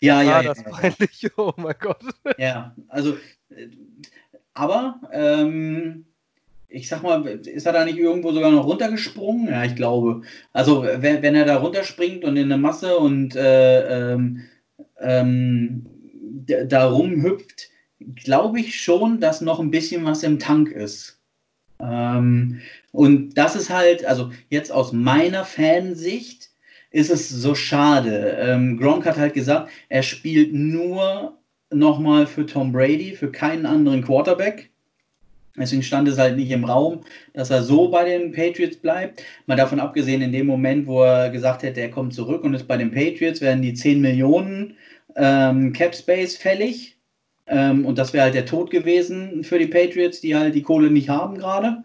[0.00, 0.54] Ja, ja, ja.
[0.54, 1.22] das peinlich?
[1.22, 1.30] Ja.
[1.36, 2.02] Oh mein Gott.
[2.38, 3.16] Ja, also,
[3.50, 3.68] äh,
[4.54, 6.06] aber, ähm,
[6.68, 9.48] ich sag mal, ist er da nicht irgendwo sogar noch runtergesprungen?
[9.48, 10.22] Ja, ich glaube.
[10.52, 14.42] Also, wenn, wenn er da runterspringt und in eine Masse und äh, ähm,
[15.00, 15.86] ähm,
[16.46, 17.70] da rumhüpft,
[18.14, 21.20] glaube ich schon, dass noch ein bisschen was im Tank ist.
[21.80, 22.60] Ähm,
[22.92, 26.50] und das ist halt, also jetzt aus meiner Fansicht,
[26.90, 28.36] ist es so schade.
[28.40, 31.36] Ähm, Gronk hat halt gesagt, er spielt nur
[31.70, 34.70] nochmal für Tom Brady, für keinen anderen Quarterback.
[35.58, 37.00] Deswegen stand es halt nicht im Raum,
[37.32, 39.22] dass er so bei den Patriots bleibt.
[39.46, 42.68] Mal davon abgesehen, in dem Moment, wo er gesagt hätte, er kommt zurück und ist
[42.68, 44.74] bei den Patriots, werden die 10 Millionen
[45.16, 46.96] ähm, Cap Space fällig.
[47.46, 50.90] Ähm, und das wäre halt der Tod gewesen für die Patriots, die halt die Kohle
[50.90, 51.84] nicht haben gerade.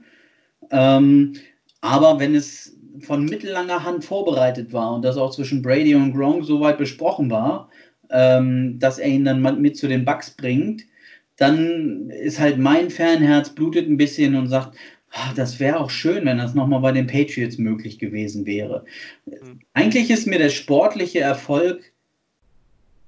[0.69, 1.33] Ähm,
[1.79, 6.45] aber wenn es von mittellanger Hand vorbereitet war und das auch zwischen Brady und Gronk
[6.45, 7.69] so weit besprochen war,
[8.10, 10.84] ähm, dass er ihn dann mit zu den Bucks bringt,
[11.38, 14.77] dann ist halt mein Fanherz blutet ein bisschen und sagt,
[15.12, 18.86] ach, das wäre auch schön, wenn das nochmal bei den Patriots möglich gewesen wäre.
[19.25, 19.60] Mhm.
[19.73, 21.91] Eigentlich ist mir der sportliche Erfolg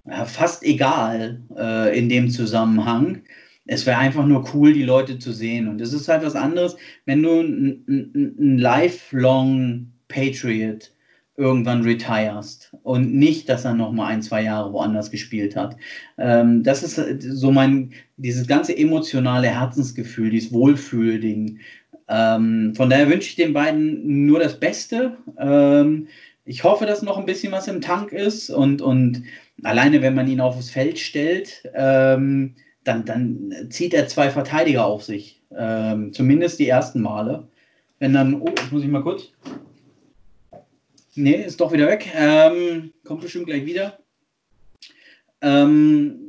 [0.06, 3.22] ja, fast egal äh, in dem Zusammenhang.
[3.66, 5.68] Es wäre einfach nur cool, die Leute zu sehen.
[5.68, 10.92] Und es ist halt was anderes, wenn du ein lifelong Patriot
[11.36, 15.78] irgendwann retirest und nicht, dass er noch mal ein, zwei Jahre woanders gespielt hat.
[16.18, 21.60] Ähm, das ist so mein, dieses ganze emotionale Herzensgefühl, dieses Wohlfühlding.
[22.08, 25.18] Ähm, von daher wünsche ich den beiden nur das Beste.
[25.40, 26.08] Ähm,
[26.46, 29.24] ich hoffe, dass noch ein bisschen was im Tank ist und, und
[29.64, 35.04] alleine, wenn man ihn aufs Feld stellt, ähm, dann, dann zieht er zwei Verteidiger auf
[35.04, 35.42] sich.
[35.56, 37.48] Ähm, zumindest die ersten Male.
[38.00, 39.32] Wenn dann, oh, jetzt muss ich mal kurz.
[41.16, 42.12] Nee, ist doch wieder weg.
[42.16, 44.00] Ähm, kommt bestimmt gleich wieder.
[45.42, 46.20] Ähm,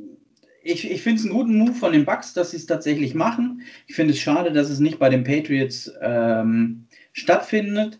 [0.63, 3.61] ich ich finde es einen guten Move von den Bucks, dass sie es tatsächlich machen.
[3.87, 7.99] Ich finde es schade, dass es nicht bei den Patriots ähm, stattfindet.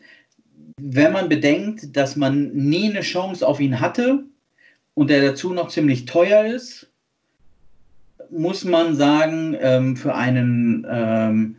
[0.80, 4.26] Wenn man bedenkt, dass man nie eine Chance auf ihn hatte,
[4.96, 6.92] und der dazu noch ziemlich teuer ist,
[8.32, 11.56] muss man sagen, ähm, für einen ähm,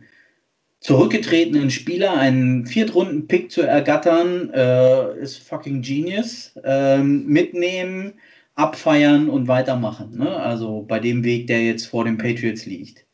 [0.79, 6.53] zurückgetretenen Spieler einen Viertrunden-Pick zu ergattern, äh, ist fucking genius.
[6.63, 8.13] Ähm, mitnehmen,
[8.55, 10.17] abfeiern und weitermachen.
[10.17, 10.35] Ne?
[10.35, 13.05] Also bei dem Weg, der jetzt vor den Patriots liegt.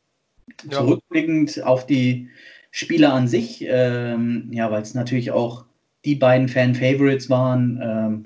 [0.66, 0.80] Ja.
[0.80, 2.30] Zurückblickend auf die
[2.72, 5.66] Spieler an sich, ähm, ja, weil es natürlich auch
[6.06, 8.26] die beiden Fan-Favorites waren, ähm,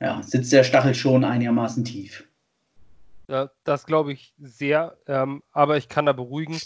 [0.00, 2.24] ja, sitzt der Stachel schon einigermaßen tief.
[3.28, 6.58] Ja, das glaube ich sehr, ähm, aber ich kann da beruhigen.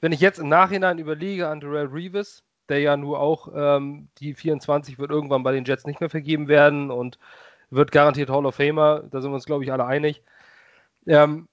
[0.00, 4.34] Wenn ich jetzt im Nachhinein überlege an Darrell Reeves, der ja nur auch ähm, die
[4.34, 7.18] 24 wird irgendwann bei den Jets nicht mehr vergeben werden und
[7.70, 10.22] wird garantiert Hall of Famer, da sind wir uns, glaube ich, alle einig.
[11.06, 11.48] Ähm,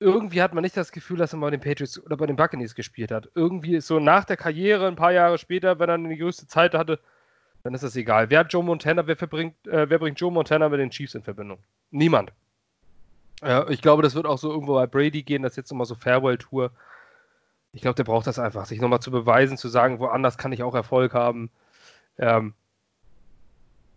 [0.00, 2.36] irgendwie hat man nicht das Gefühl, dass er mal bei den Patriots oder bei den
[2.36, 3.30] Buccaneers gespielt hat.
[3.34, 6.74] Irgendwie ist so nach der Karriere, ein paar Jahre später, wenn er eine größte Zeit
[6.74, 6.98] hatte,
[7.62, 8.28] dann ist das egal.
[8.28, 11.22] Wer hat Joe Montana, wer, verbringt, äh, wer bringt Joe Montana mit den Chiefs in
[11.22, 11.58] Verbindung?
[11.90, 12.32] Niemand.
[13.44, 15.86] Äh, ich glaube, das wird auch so irgendwo bei Brady gehen, das ist jetzt nochmal
[15.86, 16.72] so Farewell-Tour.
[17.72, 20.62] Ich glaube, der braucht das einfach, sich nochmal zu beweisen, zu sagen, woanders kann ich
[20.62, 21.50] auch Erfolg haben.
[22.18, 22.54] Ähm,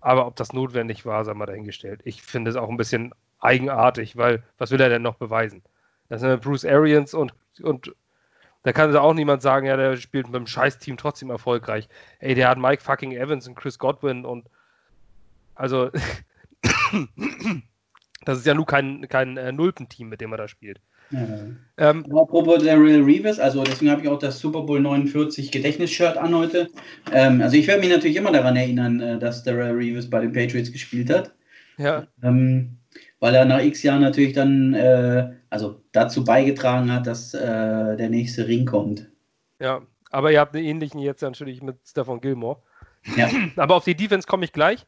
[0.01, 2.01] aber ob das notwendig war, sei mal dahingestellt.
[2.03, 5.63] Ich finde es auch ein bisschen eigenartig, weil was will er denn noch beweisen?
[6.09, 7.93] Das sind Bruce Arians und, und
[8.63, 11.87] da kann auch niemand sagen, ja, der spielt mit dem Scheiß-Team trotzdem erfolgreich.
[12.19, 14.47] Ey, der hat Mike fucking Evans und Chris Godwin und
[15.55, 15.91] also
[18.27, 20.81] Das ist ja nur kein, kein äh, Nulpenteam, mit dem er da spielt.
[21.11, 21.21] Ja.
[21.77, 26.35] Ähm, Apropos Daryl Reeves, also deswegen habe ich auch das Super Bowl 49 Gedächtnisshirt an
[26.35, 26.67] heute.
[27.13, 30.33] Ähm, also ich werde mich natürlich immer daran erinnern, äh, dass Daryl Reeves bei den
[30.33, 31.31] Patriots gespielt hat.
[31.77, 32.05] Ja.
[32.21, 32.77] Ähm,
[33.21, 38.09] weil er nach x Jahren natürlich dann äh, also dazu beigetragen hat, dass äh, der
[38.09, 39.07] nächste Ring kommt.
[39.61, 42.57] Ja, aber ihr habt einen ähnlichen jetzt natürlich mit Stefan Gilmore.
[43.15, 43.29] Ja.
[43.55, 44.85] aber auf die Defense komme ich gleich.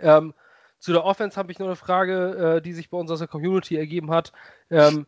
[0.00, 0.34] Ähm,
[0.82, 3.28] zu der Offense habe ich nur eine Frage, äh, die sich bei uns aus der
[3.28, 4.32] Community ergeben hat.
[4.68, 5.06] Ähm,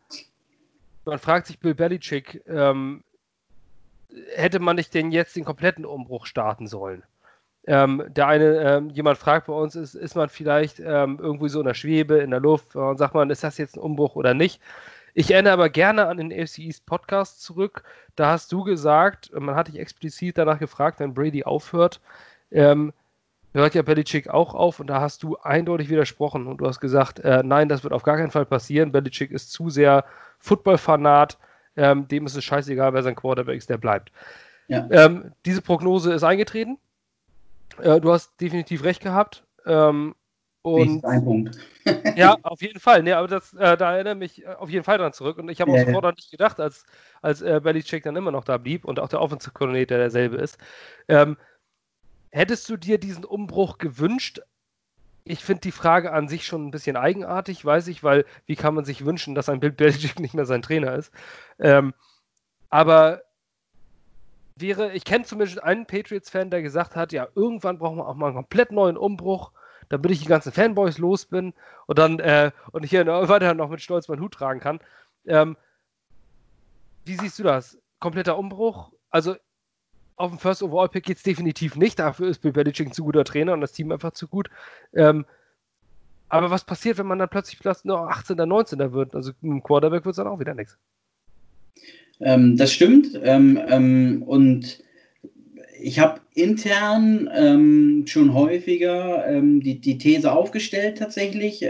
[1.03, 3.03] man fragt sich Bill Belichick, ähm,
[4.33, 7.03] hätte man nicht denn jetzt den kompletten Umbruch starten sollen?
[7.67, 11.59] Ähm, der eine, ähm, jemand fragt bei uns, ist, ist man vielleicht ähm, irgendwie so
[11.59, 14.33] in der Schwebe, in der Luft und sagt man, ist das jetzt ein Umbruch oder
[14.33, 14.61] nicht?
[15.13, 17.83] Ich erinnere aber gerne an den AFC East Podcast zurück.
[18.15, 21.99] Da hast du gesagt, man hat dich explizit danach gefragt, wenn Brady aufhört,
[22.51, 22.93] ähm,
[23.55, 27.19] hört ja Belichick auch auf und da hast du eindeutig widersprochen und du hast gesagt,
[27.19, 28.91] äh, nein, das wird auf gar keinen Fall passieren.
[28.91, 30.05] Belichick ist zu sehr
[30.39, 31.37] Football-Fanat,
[31.77, 34.11] ähm, dem ist es scheißegal, wer sein Quarterback ist, der bleibt.
[34.67, 34.87] Ja.
[34.91, 36.77] Ähm, diese Prognose ist eingetreten.
[37.81, 39.43] Äh, du hast definitiv recht gehabt.
[39.65, 40.15] Ähm,
[40.61, 41.57] und ein Punkt.
[42.15, 43.03] ja, auf jeden Fall.
[43.03, 45.37] Nee, aber das, äh, da erinnere mich äh, auf jeden Fall dran zurück.
[45.37, 46.11] Und ich habe auch ja, sofort ja.
[46.11, 46.85] nicht gedacht, als,
[47.21, 50.57] als äh, Belichick dann immer noch da blieb und auch der Offensive Coordinator derselbe ist.
[51.07, 51.37] Ähm,
[52.35, 54.41] hättest du dir diesen Umbruch gewünscht?
[55.23, 58.75] Ich finde die Frage an sich schon ein bisschen eigenartig, weiß ich, weil wie kann
[58.75, 61.11] man sich wünschen, dass ein Bill Belichick nicht mehr sein Trainer ist?
[61.59, 61.93] Ähm,
[62.69, 63.21] aber
[64.57, 68.27] wäre, ich kenne zumindest einen Patriots-Fan, der gesagt hat, ja, irgendwann brauchen wir auch mal
[68.27, 69.51] einen komplett neuen Umbruch,
[69.87, 71.53] damit ich die ganzen Fanboys los bin
[71.87, 74.79] und dann äh, und ich hier weiter noch mit Stolz meinen Hut tragen kann.
[75.25, 75.55] Ähm,
[77.05, 77.77] wie siehst du das?
[77.99, 78.91] Kompletter Umbruch?
[79.09, 79.37] Also
[80.17, 81.99] auf dem First Overall Pick geht es definitiv nicht.
[81.99, 84.49] Dafür ist Bill Belichick ein zu guter Trainer und das Team einfach zu gut.
[84.93, 85.25] Ähm,
[86.29, 88.37] aber was passiert, wenn man dann plötzlich nur 18.
[88.37, 88.93] 19.
[88.93, 89.15] wird?
[89.15, 90.77] Also im Quarterback wird es dann auch wieder nichts.
[92.19, 93.19] Ähm, das stimmt.
[93.23, 94.83] Ähm, ähm, und
[95.79, 101.69] ich habe intern ähm, schon häufiger ähm, die, die These aufgestellt tatsächlich.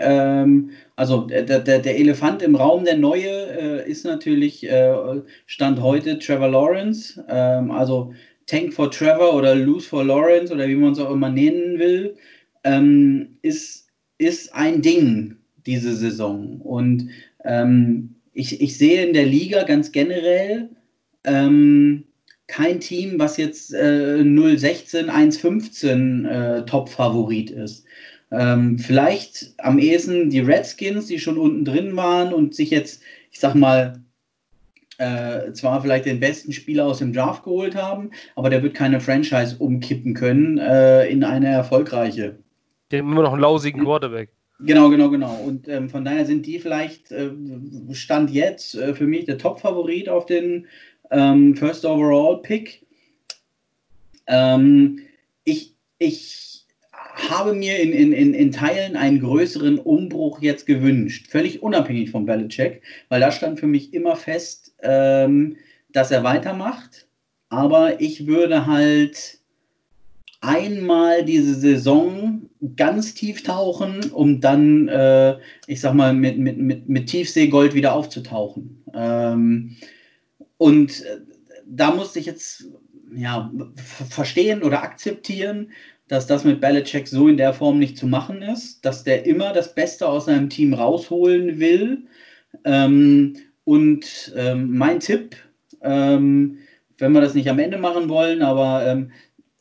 [0.95, 6.19] Also der, der, der Elefant im Raum, der neue, äh, ist natürlich äh, Stand heute
[6.19, 7.23] Trevor Lawrence.
[7.27, 8.13] also
[8.47, 12.15] Tank for Trevor oder Lose for Lawrence oder wie man es auch immer nennen will,
[13.41, 16.61] ist, ist ein Ding diese Saison.
[16.61, 17.09] Und
[18.33, 20.69] ich, ich sehe in der Liga ganz generell
[21.23, 22.03] ähm,
[22.47, 27.85] kein Team, was jetzt äh, 016, 115 äh, Top-Favorit ist.
[28.31, 33.39] Ähm, vielleicht am ehesten die Redskins, die schon unten drin waren und sich jetzt, ich
[33.39, 34.01] sag mal,
[34.97, 38.99] äh, zwar vielleicht den besten Spieler aus dem Draft geholt haben, aber der wird keine
[38.99, 42.37] Franchise umkippen können äh, in eine erfolgreiche.
[42.91, 44.29] Die haben immer noch einen lausigen Quarterback.
[44.59, 45.35] Genau, genau, genau.
[45.45, 47.29] Und ähm, von daher sind die vielleicht, äh,
[47.91, 50.67] Stand jetzt, äh, für mich der Top-Favorit auf den
[51.11, 52.85] ähm, First Overall Pick.
[54.27, 54.99] Ähm,
[55.43, 56.54] ich, ich
[57.15, 62.25] habe mir in, in, in, in Teilen einen größeren Umbruch jetzt gewünscht, völlig unabhängig vom
[62.25, 65.55] Belichick, weil da stand für mich immer fest, ähm,
[65.91, 67.07] dass er weitermacht.
[67.49, 69.39] Aber ich würde halt
[70.41, 76.89] einmal diese Saison ganz tief tauchen, um dann, äh, ich sag mal, mit, mit, mit,
[76.89, 78.83] mit Tiefseegold wieder aufzutauchen.
[78.93, 79.77] Ähm,
[80.57, 81.21] und äh,
[81.65, 82.65] da musste ich jetzt
[83.15, 83.51] ja,
[84.09, 85.71] verstehen oder akzeptieren,
[86.07, 89.53] dass das mit Belichick so in der Form nicht zu machen ist, dass der immer
[89.53, 92.03] das Beste aus seinem Team rausholen will.
[92.63, 95.35] Ähm, und ähm, mein Tipp,
[95.81, 96.59] ähm,
[96.97, 99.11] wenn wir das nicht am Ende machen wollen, aber ähm,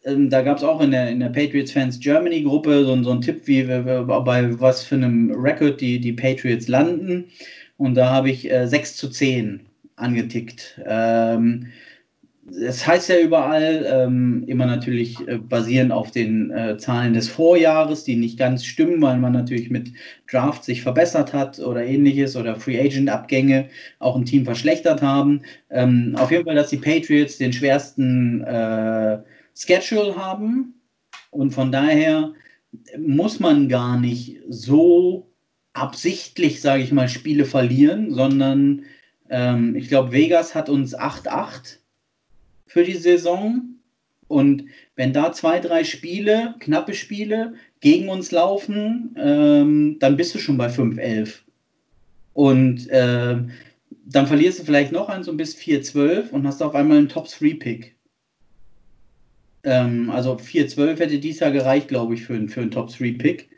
[0.04, 3.10] ähm, da gab es auch in der, in der Patriots Fans Germany Gruppe so, so
[3.10, 7.30] einen Tipp, wie bei was für einem Record die, die Patriots landen.
[7.78, 9.60] Und da habe ich äh, 6 zu 10
[9.96, 10.80] angetickt.
[10.84, 11.68] Ähm,
[12.46, 18.04] das heißt ja überall, ähm, immer natürlich äh, basierend auf den äh, Zahlen des Vorjahres,
[18.04, 19.92] die nicht ganz stimmen, weil man natürlich mit
[20.30, 25.42] Draft sich verbessert hat oder ähnliches oder Free Agent Abgänge auch ein Team verschlechtert haben.
[25.70, 29.18] Ähm, auf jeden Fall, dass die Patriots den schwersten äh,
[29.54, 30.74] Schedule haben
[31.30, 32.32] und von daher
[32.98, 35.30] muss man gar nicht so
[35.72, 38.82] absichtlich, sage ich mal, Spiele verlieren, sondern
[39.30, 41.78] ähm, ich glaube, Vegas hat uns 8-8
[42.74, 43.76] für die Saison.
[44.28, 44.64] Und
[44.96, 50.58] wenn da zwei, drei Spiele, knappe Spiele gegen uns laufen, ähm, dann bist du schon
[50.58, 51.42] bei 5-11.
[52.32, 53.36] Und äh,
[54.06, 57.94] dann verlierst du vielleicht noch eins und bist 4-12 und hast auf einmal einen Top-3-Pick.
[59.62, 63.48] Ähm, also 4-12 hätte dies Jahr gereicht, glaube ich, für, für einen Top-3-Pick.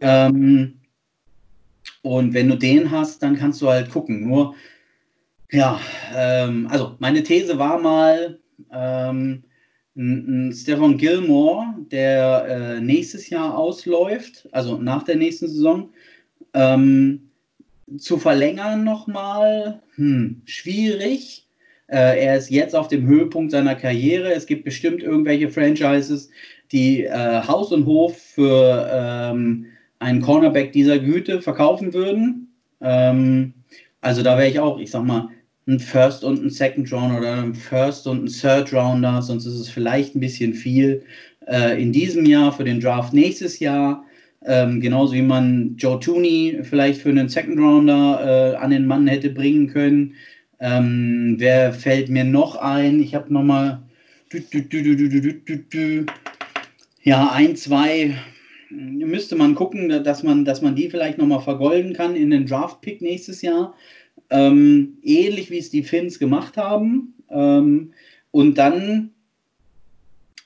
[0.00, 0.78] Ähm,
[2.02, 4.28] Und wenn du den hast, dann kannst du halt gucken.
[4.28, 4.54] Nur,
[5.52, 5.80] ja,
[6.14, 8.40] ähm, also meine These war mal,
[8.72, 9.44] ähm,
[9.96, 15.90] ein, ein Stefan Gilmore, der äh, nächstes Jahr ausläuft, also nach der nächsten Saison,
[16.54, 17.28] ähm,
[17.98, 21.46] zu verlängern nochmal, hm, schwierig.
[21.88, 24.32] Äh, er ist jetzt auf dem Höhepunkt seiner Karriere.
[24.32, 26.30] Es gibt bestimmt irgendwelche Franchises,
[26.70, 29.66] die äh, Haus und Hof für ähm,
[29.98, 32.48] einen Cornerback dieser Güte verkaufen würden.
[32.80, 33.52] Ähm,
[34.00, 35.28] also da wäre ich auch, ich sag mal,
[35.66, 39.54] ein First und ein Second Rounder oder ein First und ein Third Rounder, sonst ist
[39.54, 41.02] es vielleicht ein bisschen viel
[41.46, 44.04] äh, in diesem Jahr für den Draft nächstes Jahr.
[44.44, 49.06] Ähm, genauso wie man Joe Tooney vielleicht für einen Second Rounder äh, an den Mann
[49.06, 50.14] hätte bringen können.
[50.58, 53.00] Ähm, wer fällt mir noch ein?
[53.00, 53.82] Ich habe nochmal.
[57.04, 58.14] Ja, ein, zwei
[58.70, 63.02] müsste man gucken, dass man, dass man die vielleicht nochmal vergolden kann in den Draft-Pick
[63.02, 63.74] nächstes Jahr.
[64.32, 67.14] Ähm, ähnlich wie es die Finns gemacht haben.
[67.30, 67.92] Ähm,
[68.30, 69.10] und dann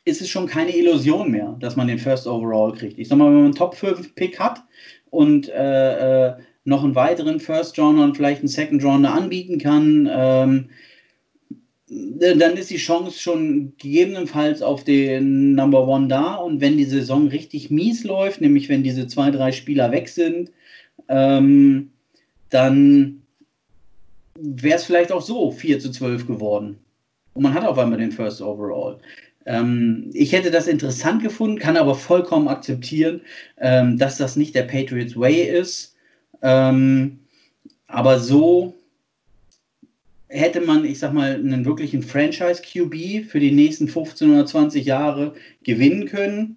[0.05, 2.99] ist es schon keine Illusion mehr, dass man den First Overall kriegt.
[2.99, 4.63] Ich sag mal, wenn man einen Top 5 Pick hat
[5.11, 10.09] und äh, äh, noch einen weiteren First Rounder und vielleicht einen Second Rounder anbieten kann,
[10.11, 10.71] ähm,
[11.89, 16.35] dann ist die Chance schon gegebenenfalls auf den Number One da.
[16.35, 20.51] Und wenn die Saison richtig mies läuft, nämlich wenn diese zwei, drei Spieler weg sind,
[21.09, 21.91] ähm,
[22.51, 23.23] dann
[24.39, 26.79] wäre es vielleicht auch so 4 zu 12 geworden.
[27.35, 28.99] Und man hat auf einmal den First Overall.
[29.45, 33.21] Ähm, ich hätte das interessant gefunden, kann aber vollkommen akzeptieren,
[33.59, 35.95] ähm, dass das nicht der Patriots Way ist.
[36.43, 37.21] Ähm,
[37.87, 38.75] aber so
[40.29, 45.35] hätte man, ich sag mal, einen wirklichen Franchise-QB für die nächsten 15 oder 20 Jahre
[45.63, 46.57] gewinnen können.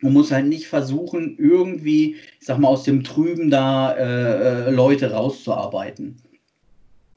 [0.00, 4.70] Man muss halt nicht versuchen, irgendwie, ich sag mal, aus dem Trüben da äh, äh
[4.70, 6.16] Leute rauszuarbeiten.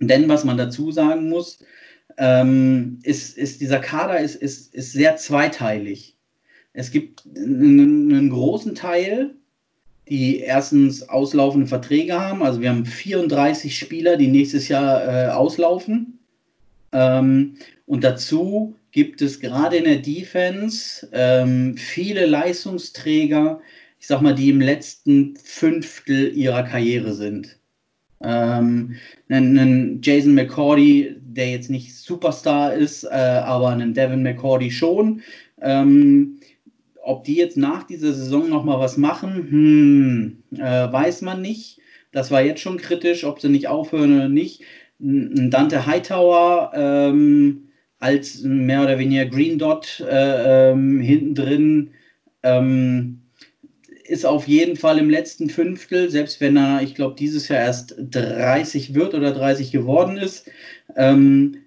[0.01, 1.59] Denn was man dazu sagen muss,
[2.17, 6.17] ähm, ist, ist dieser Kader ist, ist, ist sehr zweiteilig.
[6.73, 9.35] Es gibt einen, großen Teil,
[10.09, 12.41] die erstens auslaufende Verträge haben.
[12.43, 16.19] Also wir haben 34 Spieler, die nächstes Jahr äh, auslaufen.
[16.91, 23.61] Ähm, und dazu gibt es gerade in der Defense ähm, viele Leistungsträger,
[23.99, 27.57] ich sag mal, die im letzten Fünftel ihrer Karriere sind.
[28.23, 28.95] Ähm,
[29.29, 35.21] einen, Jason McCordy, der jetzt nicht Superstar ist, äh, aber einen Devin McCordy schon.
[35.61, 36.39] Ähm,
[37.03, 41.79] ob die jetzt nach dieser Saison nochmal was machen, hm, äh, weiß man nicht.
[42.11, 44.61] Das war jetzt schon kritisch, ob sie nicht aufhören oder nicht.
[44.99, 51.91] Ein Dante Hightower ähm, als mehr oder weniger Green Dot äh, ähm, hinten drin
[52.43, 53.20] ähm,
[54.11, 57.95] ist auf jeden Fall im letzten Fünftel, selbst wenn er, ich glaube, dieses Jahr erst
[57.97, 60.51] 30 wird oder 30 geworden ist,
[60.97, 61.57] ähm,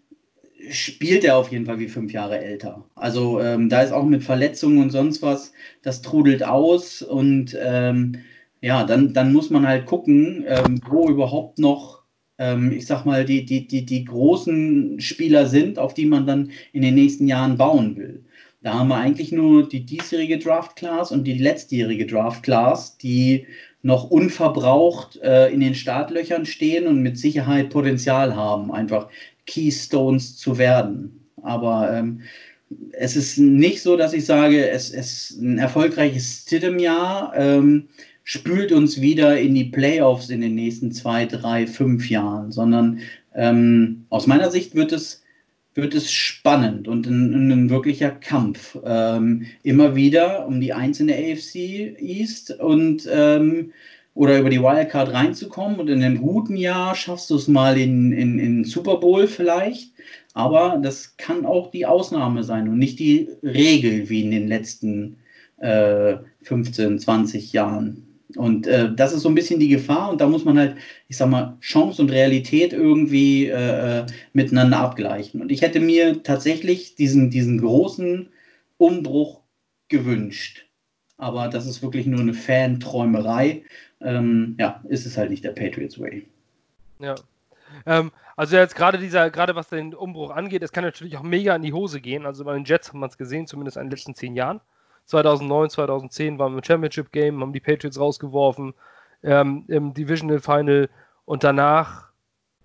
[0.70, 2.84] spielt er auf jeden Fall wie fünf Jahre älter.
[2.94, 5.52] Also ähm, da ist auch mit Verletzungen und sonst was,
[5.82, 8.16] das trudelt aus und ähm,
[8.60, 12.02] ja, dann, dann muss man halt gucken, ähm, wo überhaupt noch,
[12.38, 16.50] ähm, ich sag mal, die, die, die, die großen Spieler sind, auf die man dann
[16.72, 18.24] in den nächsten Jahren bauen will.
[18.64, 23.46] Da haben wir eigentlich nur die diesjährige Draft Class und die letztjährige Draft Class, die
[23.82, 29.10] noch unverbraucht äh, in den Startlöchern stehen und mit Sicherheit Potenzial haben, einfach
[29.44, 31.26] Keystones zu werden.
[31.42, 32.22] Aber ähm,
[32.92, 37.90] es ist nicht so, dass ich sage, es ist ein erfolgreiches Stidham-Jahr, ähm,
[38.22, 43.00] spült uns wieder in die Playoffs in den nächsten zwei, drei, fünf Jahren, sondern
[43.34, 45.23] ähm, aus meiner Sicht wird es
[45.74, 48.78] wird es spannend und ein, ein wirklicher Kampf.
[48.84, 53.72] Ähm, immer wieder um die einzelne AFC East und ähm,
[54.14, 55.80] oder über die Wildcard reinzukommen.
[55.80, 59.92] Und in einem guten Jahr schaffst du es mal in, in, in Super Bowl vielleicht.
[60.34, 65.16] Aber das kann auch die Ausnahme sein und nicht die Regel wie in den letzten
[65.58, 68.03] äh, 15, 20 Jahren.
[68.36, 70.76] Und äh, das ist so ein bisschen die Gefahr und da muss man halt,
[71.08, 75.40] ich sag mal, Chance und Realität irgendwie äh, äh, miteinander abgleichen.
[75.40, 78.28] Und ich hätte mir tatsächlich diesen, diesen großen
[78.78, 79.40] Umbruch
[79.88, 80.66] gewünscht.
[81.16, 83.62] Aber das ist wirklich nur eine Fanträumerei.
[84.00, 86.26] Ähm, ja, ist es halt nicht der Patriots Way.
[86.98, 87.14] Ja.
[87.86, 91.54] Ähm, also jetzt gerade dieser, gerade was den Umbruch angeht, es kann natürlich auch mega
[91.54, 92.26] in die Hose gehen.
[92.26, 94.60] Also bei den Jets haben wir es gesehen, zumindest in den letzten zehn Jahren.
[95.06, 98.74] 2009, 2010 waren wir im Championship Game, haben die Patriots rausgeworfen
[99.22, 100.88] ähm, im Divisional Final
[101.24, 102.10] und danach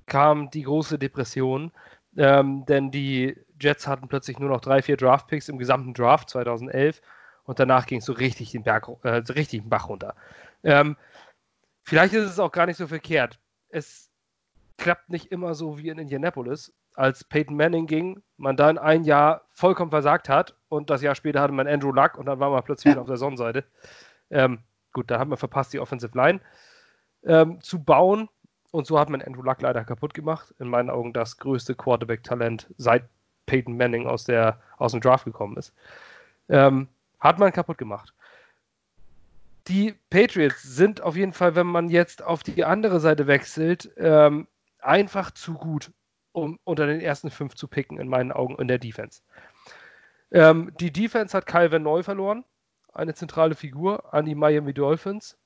[0.06, 1.72] kam die große Depression,
[2.18, 7.02] ähm, denn die Jets hatten plötzlich nur noch drei, vier Draftpicks im gesamten Draft 2011
[7.44, 10.16] und danach ging es so richtig den Berg, äh, richtig den Bach runter.
[10.64, 10.98] Ähm,
[11.84, 13.40] vielleicht ist es auch gar nicht so verkehrt.
[13.70, 14.10] Es
[14.78, 19.44] klappt nicht immer so wie in Indianapolis, als Peyton Manning ging, man dann ein Jahr
[19.52, 22.62] vollkommen versagt hat und das Jahr später hatte man Andrew Luck und dann war man
[22.64, 23.00] plötzlich ja.
[23.00, 23.64] auf der Sonnenseite.
[24.30, 24.60] Ähm,
[24.92, 26.42] gut, da hat man verpasst, die Offensive Line
[27.24, 28.28] ähm, zu bauen
[28.72, 30.54] und so hat man Andrew Luck leider kaputt gemacht.
[30.60, 33.06] In meinen Augen das größte Quarterback-Talent seit
[33.46, 35.74] Peyton Manning aus, der, aus dem Draft gekommen ist.
[36.50, 36.90] Ähm,
[37.22, 38.14] hat man kaputt gemacht.
[39.68, 44.48] Die Patriots sind auf jeden Fall, wenn man jetzt auf die andere Seite wechselt, ähm,
[44.80, 45.92] einfach zu gut,
[46.32, 49.22] um unter den ersten fünf zu picken, in meinen Augen, in der Defense.
[50.32, 52.44] Ähm, die Defense hat Kyle Van Neu verloren,
[52.94, 55.38] eine zentrale Figur an die Miami Dolphins.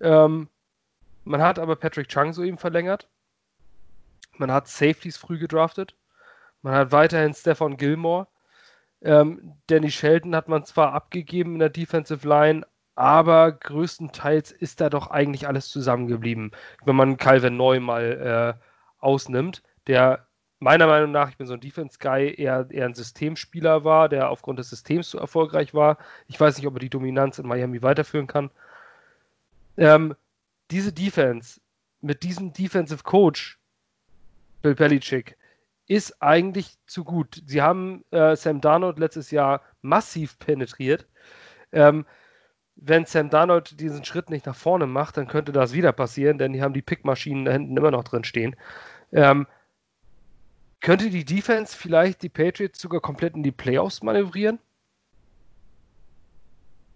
[0.00, 0.48] Ähm,
[1.24, 3.08] man hat aber Patrick Chung soeben verlängert.
[4.38, 5.96] Man hat Safeties früh gedraftet.
[6.62, 8.26] Man hat weiterhin Stefan Gilmore.
[9.02, 14.88] Ähm, Danny Shelton hat man zwar abgegeben in der Defensive Line, aber größtenteils ist da
[14.88, 16.52] doch eigentlich alles zusammengeblieben,
[16.84, 18.66] wenn man Calvin Neu mal äh,
[19.04, 20.26] ausnimmt, der
[20.58, 24.58] meiner Meinung nach, ich bin so ein Defense-Guy, eher, eher ein Systemspieler war, der aufgrund
[24.58, 25.98] des Systems so erfolgreich war.
[26.28, 28.50] Ich weiß nicht, ob er die Dominanz in Miami weiterführen kann.
[29.76, 30.14] Ähm,
[30.70, 31.60] diese Defense
[32.00, 33.58] mit diesem Defensive Coach,
[34.62, 35.36] Bill Belichick,
[35.86, 37.42] ist eigentlich zu gut.
[37.46, 41.06] Sie haben äh, Sam Darnold letztes Jahr massiv penetriert.
[41.70, 42.06] Ähm,
[42.74, 46.52] wenn Sam Darnold diesen Schritt nicht nach vorne macht, dann könnte das wieder passieren, denn
[46.52, 48.56] die haben die Pickmaschinen da hinten immer noch drin stehen.
[49.12, 49.46] Ähm,
[50.86, 54.60] könnte die Defense vielleicht die Patriots sogar komplett in die Playoffs manövrieren?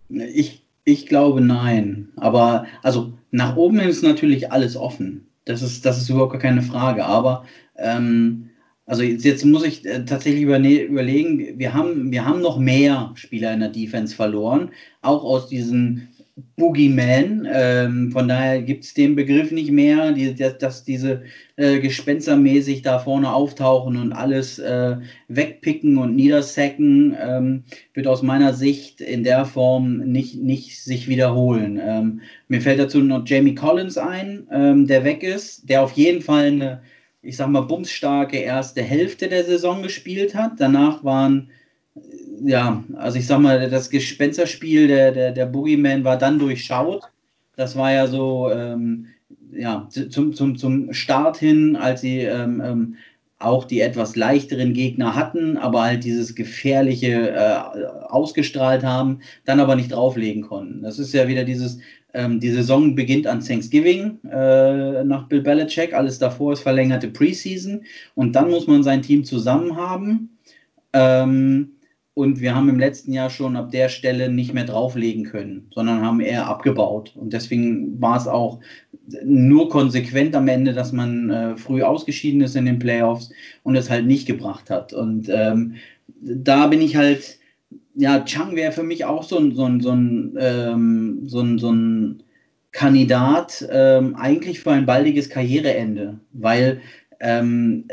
[0.09, 2.11] Ich, ich glaube nein.
[2.15, 5.27] Aber also nach oben ist natürlich alles offen.
[5.45, 7.05] Das ist, das ist überhaupt keine Frage.
[7.05, 7.45] Aber
[7.79, 8.51] ähm,
[8.87, 13.53] also jetzt, jetzt, muss ich äh, tatsächlich überlegen, wir haben, wir haben noch mehr Spieler
[13.53, 14.71] in der Defense verloren,
[15.03, 16.11] auch aus diesen
[16.57, 17.49] Boogeyman.
[17.53, 21.23] Ähm, von daher gibt es den Begriff nicht mehr, die, dass, dass diese
[21.57, 24.97] äh, gespenstermäßig da vorne auftauchen und alles äh,
[25.29, 27.65] wegpicken und niedersacken, ähm,
[27.95, 31.81] wird aus meiner Sicht in der Form nicht, nicht sich wiederholen.
[31.83, 36.23] Ähm, mir fällt dazu noch Jamie Collins ein, ähm, der weg ist, der auf jeden
[36.23, 36.83] Fall eine
[37.23, 40.53] ich sag mal, bumsstarke erste Hälfte der Saison gespielt hat.
[40.59, 41.51] Danach waren,
[42.43, 47.03] ja, also ich sag mal, das Gespensterspiel der, der, der Boogeyman war dann durchschaut.
[47.57, 49.07] Das war ja so, ähm,
[49.53, 52.97] ja, zum, zum, zum Start hin, als sie ähm, ähm,
[53.39, 59.77] auch die etwas leichteren Gegner hatten, aber halt dieses Gefährliche äh, ausgestrahlt haben, dann aber
[59.77, 60.83] nicht drauflegen konnten.
[60.83, 61.79] Das ist ja wieder dieses,
[62.13, 65.95] ähm, die Saison beginnt an Thanksgiving äh, nach Bill Belichick.
[65.95, 67.83] Alles davor ist verlängerte Preseason.
[68.15, 70.37] Und dann muss man sein Team zusammen haben.
[70.93, 71.73] Ähm,
[72.21, 76.03] und wir haben im letzten Jahr schon ab der Stelle nicht mehr drauflegen können, sondern
[76.03, 77.15] haben eher abgebaut.
[77.17, 78.61] Und deswegen war es auch
[79.25, 83.31] nur konsequent am Ende, dass man äh, früh ausgeschieden ist in den Playoffs
[83.63, 84.93] und es halt nicht gebracht hat.
[84.93, 85.77] Und ähm,
[86.21, 87.39] da bin ich halt
[87.95, 91.59] ja, Chang wäre für mich auch so ein, so ein, so ein, ähm, so ein,
[91.59, 92.23] so ein
[92.73, 96.81] Kandidat ähm, eigentlich für ein baldiges Karriereende, weil
[97.21, 97.89] ähm,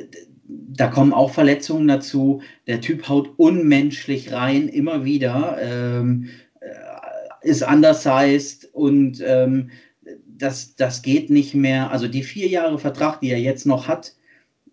[0.78, 2.42] da kommen auch Verletzungen dazu.
[2.68, 9.72] Der Typ haut unmenschlich rein, immer wieder, ähm, äh, ist undersized und ähm,
[10.26, 11.92] das, das geht nicht mehr.
[11.92, 14.14] Also die vier Jahre Vertrag, die er jetzt noch hat,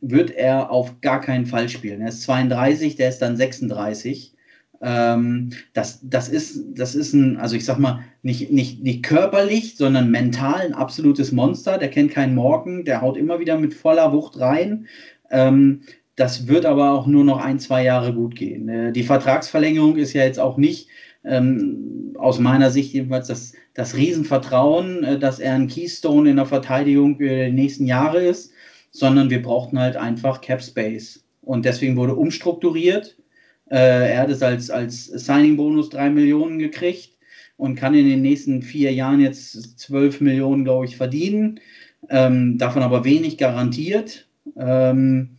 [0.01, 2.03] wird er auf gar keinen Fall spielen.
[2.03, 4.35] Er ist 32, der ist dann 36.
[4.83, 9.77] Ähm, das, das, ist, das ist ein, also ich sag mal, nicht, nicht, nicht körperlich,
[9.77, 11.79] sondern mental ein absolutes Monster.
[11.79, 14.87] Der kennt keinen Morgen, der haut immer wieder mit voller Wucht rein.
[15.31, 15.83] Ähm,
[16.17, 18.69] das wird aber auch nur noch ein, zwei Jahre gut gehen.
[18.69, 20.89] Äh, die Vertragsverlängerung ist ja jetzt auch nicht
[21.25, 26.47] ähm, aus meiner Sicht jedenfalls das, das Riesenvertrauen, äh, dass er ein Keystone in der
[26.47, 28.53] Verteidigung für die nächsten Jahre ist,
[28.91, 31.25] sondern wir brauchten halt einfach Cap Space.
[31.41, 33.17] Und deswegen wurde umstrukturiert.
[33.71, 37.19] Äh, er hat es als, als Signing-Bonus drei Millionen gekriegt
[37.57, 41.61] und kann in den nächsten vier Jahren jetzt zwölf Millionen, glaube ich, verdienen.
[42.11, 44.29] Ähm, davon aber wenig garantiert.
[44.57, 45.37] Ähm,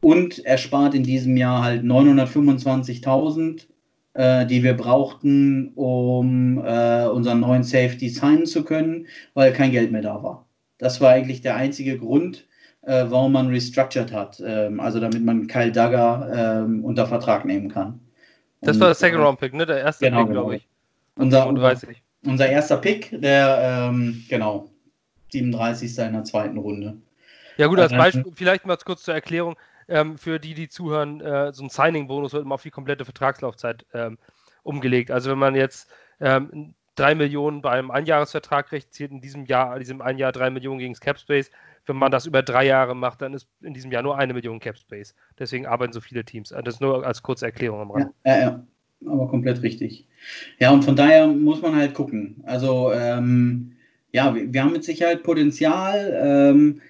[0.00, 3.66] und er spart in diesem Jahr halt 925.000,
[4.14, 9.90] äh, die wir brauchten, um äh, unseren neuen Safety signen zu können, weil kein Geld
[9.90, 10.46] mehr da war.
[10.78, 12.46] Das war eigentlich der einzige Grund,
[12.82, 14.40] äh, warum man restructured hat.
[14.44, 18.00] Ähm, also damit man Kyle Duggar ähm, unter Vertrag nehmen kann.
[18.60, 19.66] Das Und, war der Second Round Pick, ne?
[19.66, 20.56] Der erste genau, Pick, glaube genau.
[20.56, 20.68] ich.
[21.16, 22.02] Unser, 37.
[22.24, 24.70] Unser, erster Pick, der, ähm, genau,
[25.32, 25.98] 37.
[25.98, 26.96] in der zweiten Runde.
[27.58, 29.56] Ja gut, als äh, Beispiel, vielleicht mal kurz zur Erklärung,
[29.88, 33.84] ähm, für die, die zuhören, äh, so ein Signing-Bonus wird immer auf die komplette Vertragslaufzeit
[33.92, 34.18] ähm,
[34.62, 35.10] umgelegt.
[35.10, 35.90] Also wenn man jetzt
[36.20, 40.50] ähm, drei Millionen bei einem Einjahresvertrag kriegt, zählt in diesem Jahr, diesem ein Jahr drei
[40.50, 41.50] Millionen gegen das Cap Space.
[41.86, 44.60] Wenn man das über drei Jahre macht, dann ist in diesem Jahr nur eine Million
[44.60, 45.14] Cap Space.
[45.38, 46.54] Deswegen arbeiten so viele Teams.
[46.64, 48.12] Das nur als kurze Erklärung am Rand.
[48.24, 48.66] Ja, ja, ja,
[49.06, 50.06] aber komplett richtig.
[50.58, 52.42] Ja, und von daher muss man halt gucken.
[52.44, 53.72] Also, ähm,
[54.12, 56.18] ja, wir, wir, haben mit Sicherheit Potenzial.
[56.22, 56.82] Ähm,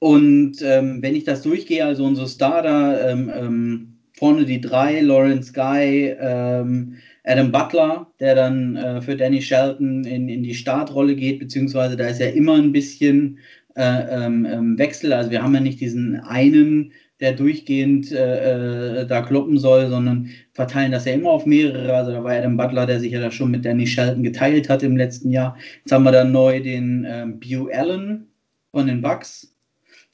[0.00, 5.52] und ähm, wenn ich das durchgehe, also unsere Starter, ähm, ähm, vorne die drei, Lawrence
[5.52, 11.40] Guy, ähm, Adam Butler, der dann äh, für Danny Shelton in, in die Startrolle geht,
[11.40, 13.38] beziehungsweise da ist ja immer ein bisschen
[13.76, 15.12] äh, ähm, ähm, Wechsel.
[15.12, 20.30] Also wir haben ja nicht diesen einen, der durchgehend äh, äh, da kloppen soll, sondern
[20.52, 21.92] verteilen das ja immer auf mehrere.
[21.94, 24.84] Also da war Adam Butler, der sich ja da schon mit Danny Shelton geteilt hat
[24.84, 25.56] im letzten Jahr.
[25.80, 27.02] Jetzt haben wir dann neu den
[27.40, 28.28] Bew Allen
[28.70, 29.57] von den Bucks,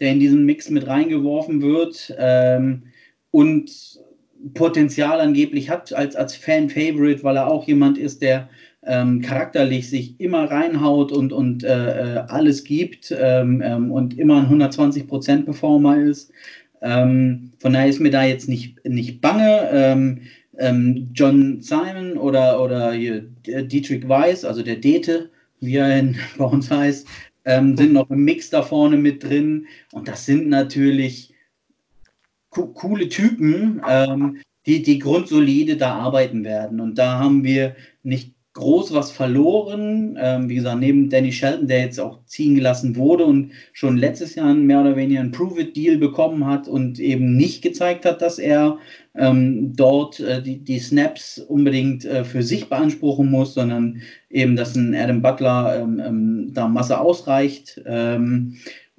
[0.00, 2.14] der in diesen Mix mit reingeworfen wird.
[2.18, 2.84] Ähm,
[3.30, 4.00] und
[4.52, 8.48] Potenzial angeblich hat als, als Fan-Favorite, weil er auch jemand ist, der
[8.86, 14.46] ähm, charakterlich sich immer reinhaut und, und äh, äh alles gibt ähm, ähm, und immer
[14.46, 16.30] ein 120% Performer ist.
[16.82, 19.70] Ähm, von daher ist mir da jetzt nicht, nicht bange.
[19.72, 20.20] Ähm,
[21.14, 25.30] John Simon oder, oder hier Dietrich Weiss, also der Dete,
[25.60, 27.08] wie er in, bei uns heißt,
[27.44, 29.66] sind noch im Mix da vorne mit drin.
[29.92, 31.34] Und das sind natürlich
[32.50, 36.80] co coole Typen, ähm, die, die grundsolide da arbeiten werden.
[36.80, 40.16] Und da haben wir nicht groß was verloren.
[40.18, 44.36] Ähm, wie gesagt, neben Danny Shelton, der jetzt auch ziehen gelassen wurde und schon letztes
[44.36, 48.78] Jahr mehr oder weniger einen Prove-It-Deal bekommen hat und eben nicht gezeigt hat, dass er
[49.16, 54.76] ähm, dort äh, die, die Snaps unbedingt äh, für sich beanspruchen muss, sondern eben, dass
[54.76, 57.82] ein Adam Butler ähm, ähm da Masse ausreicht.
[57.86, 58.54] Ähm,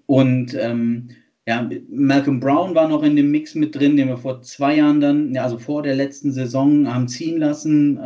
[0.06, 1.10] und ähm,
[1.47, 4.99] ja, Malcolm Brown war noch in dem Mix mit drin, den wir vor zwei Jahren
[4.99, 7.99] dann, also vor der letzten Saison, haben ziehen lassen.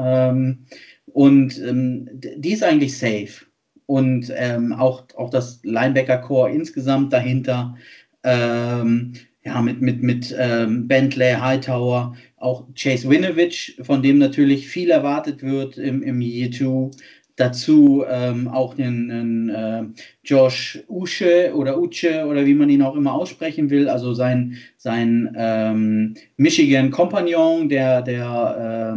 [1.19, 3.45] Und ähm, die ist eigentlich safe.
[3.87, 7.75] Und ähm, auch, auch das Linebacker-Core insgesamt dahinter,
[8.23, 9.11] ähm,
[9.43, 15.43] ja, mit, mit, mit ähm, Bentley, Hightower, auch Chase Winovich, von dem natürlich viel erwartet
[15.43, 16.91] wird im, im Year 2.
[17.35, 19.83] Dazu ähm, auch den, den äh,
[20.23, 25.35] Josh Usche oder Uche oder wie man ihn auch immer aussprechen will, also sein, sein
[25.37, 28.95] ähm, Michigan Compagnon, der, der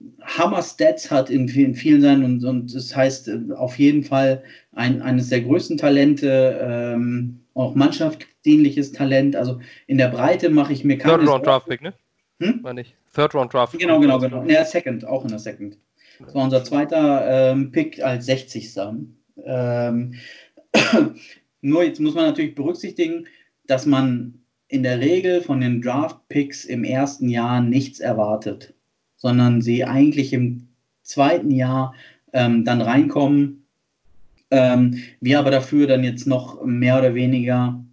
[0.00, 4.04] ähm, Hammer Stats hat in vielen, vielen seinen und, und das heißt äh, auf jeden
[4.04, 4.42] Fall
[4.72, 9.36] ein, eines der größten Talente, ähm, auch mannschaftsdienliches Talent.
[9.36, 11.94] Also in der Breite mache ich mir keine Third Round Draft Pick, ne?
[12.40, 12.60] Hm?
[12.62, 12.94] War nicht.
[13.14, 13.78] Third Round Draft.
[13.78, 14.44] Genau, genau, genau.
[14.44, 15.76] Ja, Second, auch in der Second.
[16.18, 18.76] Das war unser zweiter ähm, Pick als 60.
[19.44, 20.14] Ähm,
[21.60, 23.26] nur jetzt muss man natürlich berücksichtigen,
[23.66, 28.74] dass man in der Regel von den Draft-Picks im ersten Jahr nichts erwartet,
[29.20, 30.68] sondern sie eigentlich im
[31.02, 31.94] zweiten Jahr
[32.32, 33.66] ähm, dann reinkommen.
[34.50, 37.84] Ähm, wir aber dafür dann jetzt noch mehr oder weniger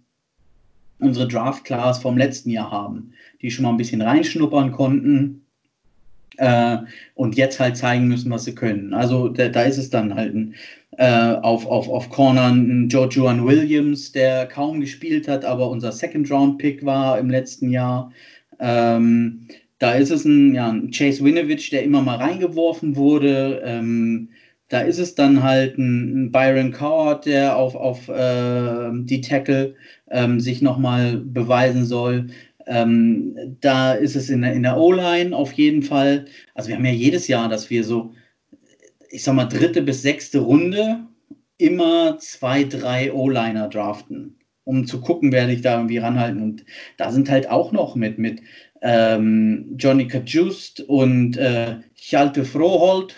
[0.98, 5.46] unsere Draft-Class vom letzten Jahr haben, die schon mal ein bisschen reinschnuppern konnten
[6.38, 6.78] äh,
[7.14, 8.94] und jetzt halt zeigen müssen, was sie können.
[8.94, 10.54] Also da, da ist es dann halt ein,
[10.96, 16.84] äh, auf, auf, auf Corner ein Jojuan Williams, der kaum gespielt hat, aber unser Second-Round-Pick
[16.84, 18.10] war im letzten Jahr.
[18.58, 19.46] Ähm,
[19.78, 23.62] da ist es ein, ja, ein Chase Winovich, der immer mal reingeworfen wurde.
[23.64, 24.30] Ähm,
[24.68, 29.74] da ist es dann halt ein, Byron Coward, der auf, auf äh, die Tackle
[30.10, 32.28] ähm, sich nochmal beweisen soll.
[32.66, 36.26] Ähm, da ist es in der, in der O-Line auf jeden Fall.
[36.54, 38.12] Also wir haben ja jedes Jahr, dass wir so,
[39.10, 41.06] ich sag mal, dritte bis sechste Runde
[41.56, 46.42] immer zwei, drei O-Liner draften, um zu gucken, wer sich da irgendwie ranhalten.
[46.42, 46.64] Und
[46.98, 48.42] da sind halt auch noch mit, mit
[48.82, 51.76] ähm, Johnny Kajust und äh,
[52.44, 53.14] Froholt,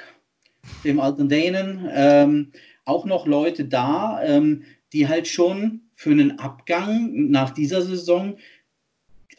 [0.85, 2.53] dem alten Dänen, ähm,
[2.85, 8.37] auch noch Leute da, ähm, die halt schon für einen Abgang nach dieser Saison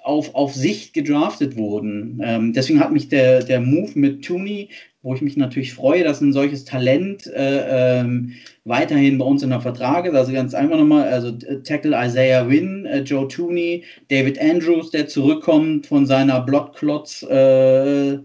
[0.03, 2.19] auf, auf Sicht gedraftet wurden.
[2.23, 4.69] Ähm, deswegen hat mich der, der Move mit Tooney,
[5.03, 8.33] wo ich mich natürlich freue, dass ein solches Talent äh, ähm,
[8.65, 10.15] weiterhin bei uns in der Vertrag ist.
[10.15, 15.07] Also ganz einfach nochmal, also äh, Tackle Isaiah Wynn, äh, Joe Tooney, David Andrews, der
[15.07, 18.19] zurückkommt von seiner Bloodclots äh,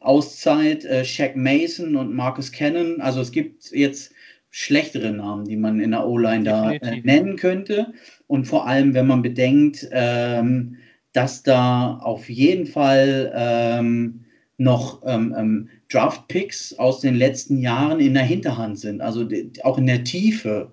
[0.00, 3.00] Auszeit, äh, Shaq Mason und Marcus Cannon.
[3.00, 4.12] Also es gibt jetzt
[4.50, 7.92] schlechtere Namen, die man in der O-Line da äh, nennen könnte.
[8.26, 10.76] Und vor allem, wenn man bedenkt, ähm,
[11.16, 14.24] dass da auf jeden Fall ähm,
[14.58, 19.00] noch ähm, ähm, Draft-Picks aus den letzten Jahren in der Hinterhand sind.
[19.00, 19.26] Also
[19.62, 20.70] auch in der Tiefe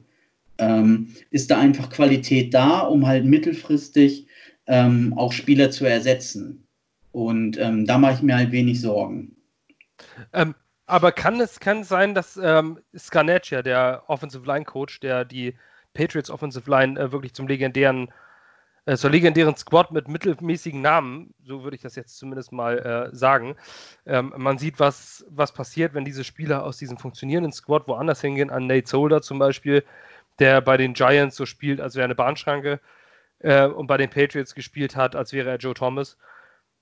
[0.58, 4.28] ähm, ist da einfach Qualität da, um halt mittelfristig
[4.68, 6.68] ähm, auch Spieler zu ersetzen.
[7.12, 9.36] Und da mache ich mir halt wenig Sorgen.
[10.34, 10.56] Ähm,
[10.88, 15.54] Aber kann es kann sein, dass ähm, Scarnecchia, der Offensive Line Coach, der die
[15.94, 18.10] Patriots Offensive Line äh, wirklich zum legendären,
[18.86, 23.16] äh, zur legendären Squad mit mittelmäßigen Namen, so würde ich das jetzt zumindest mal äh,
[23.16, 23.56] sagen.
[24.06, 28.50] Ähm, man sieht, was, was passiert, wenn diese Spieler aus diesem funktionierenden Squad woanders hingehen,
[28.50, 29.84] an Nate Solder zum Beispiel,
[30.40, 32.80] der bei den Giants so spielt, als wäre eine Bahnschranke
[33.40, 36.18] äh, und bei den Patriots gespielt hat, als wäre er Joe Thomas.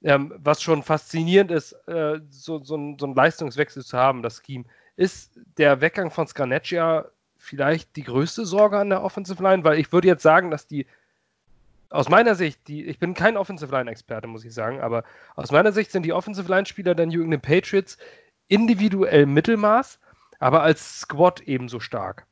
[0.03, 4.41] Ähm, was schon faszinierend ist, äh, so, so, ein, so einen Leistungswechsel zu haben, das
[4.43, 4.65] Scheme.
[4.95, 7.05] Ist der Weggang von Scarnecchia
[7.37, 9.63] vielleicht die größte Sorge an der Offensive Line?
[9.63, 10.87] Weil ich würde jetzt sagen, dass die
[11.91, 15.03] aus meiner Sicht, die, ich bin kein Offensive Line-Experte, muss ich sagen, aber
[15.35, 17.97] aus meiner Sicht sind die Offensive Line-Spieler der New England Patriots
[18.47, 19.99] individuell Mittelmaß,
[20.39, 22.25] aber als Squad ebenso stark.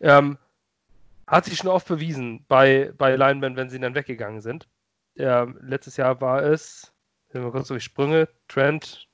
[0.00, 0.38] Ähm,
[1.26, 4.68] hat sich schon oft bewiesen bei, bei Linemen, wenn sie dann weggegangen sind.
[5.14, 6.92] Ja, letztes Jahr war es,
[7.32, 9.08] wenn wir kurz durch Sprünge, Trent.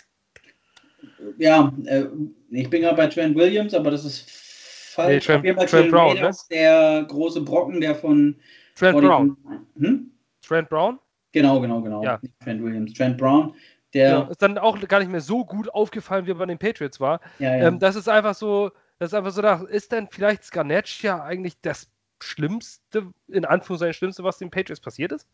[1.39, 2.07] Ja, äh,
[2.51, 5.29] ich bin gerade bei Trent Williams, aber das ist falsch.
[5.29, 6.57] Nee, Trent, Trent Brown, Raiders, ne?
[6.57, 8.37] der große Brocken, der von
[8.83, 9.37] Trent Brown.
[9.79, 10.11] hm?
[10.43, 10.99] Trent Brown?
[11.33, 12.03] Genau, genau, genau.
[12.03, 12.19] Ja.
[12.21, 12.93] Nicht Trent Williams.
[12.95, 13.55] Trent Brown,
[13.95, 14.09] der.
[14.11, 17.01] Ja, ist dann auch gar nicht mehr so gut aufgefallen, wie er bei den Patriots
[17.01, 17.21] war.
[17.39, 17.69] Ja, ja.
[17.69, 21.23] Ähm, das ist einfach so, das ist einfach so, da ist denn vielleicht Scarnett ja
[21.23, 21.89] eigentlich das
[22.21, 25.27] Schlimmste, in Anführungszeichen Schlimmste, was den Patriots passiert ist?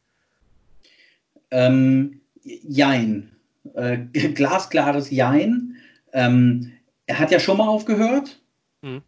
[1.51, 3.32] Ähm, jein.
[3.74, 3.99] Äh,
[4.34, 5.76] glasklares Jein.
[6.12, 6.72] Ähm,
[7.07, 8.40] er hat ja schon mal aufgehört.
[8.82, 9.03] Mhm.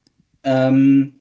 [0.44, 1.19] Ähm,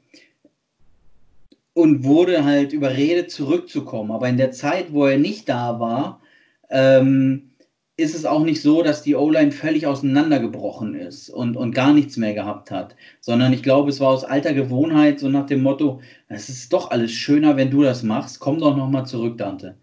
[1.79, 4.11] und wurde halt überredet, zurückzukommen.
[4.11, 6.21] Aber in der Zeit, wo er nicht da war,
[6.69, 7.49] ähm,
[7.99, 12.17] ist es auch nicht so, dass die O-Line völlig auseinandergebrochen ist und, und gar nichts
[12.17, 16.01] mehr gehabt hat, sondern ich glaube, es war aus alter Gewohnheit so nach dem Motto,
[16.29, 19.75] es ist doch alles schöner, wenn du das machst, komm doch nochmal zurück, Dante.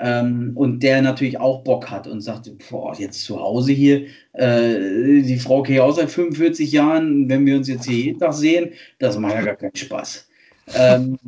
[0.00, 5.22] Ähm, und der natürlich auch Bock hat und sagt, boah, jetzt zu Hause hier, äh,
[5.22, 9.18] die Frau auch seit 45 Jahren, wenn wir uns jetzt hier jeden Tag sehen, das
[9.18, 10.28] macht ja gar keinen Spaß.
[10.74, 11.18] Ähm,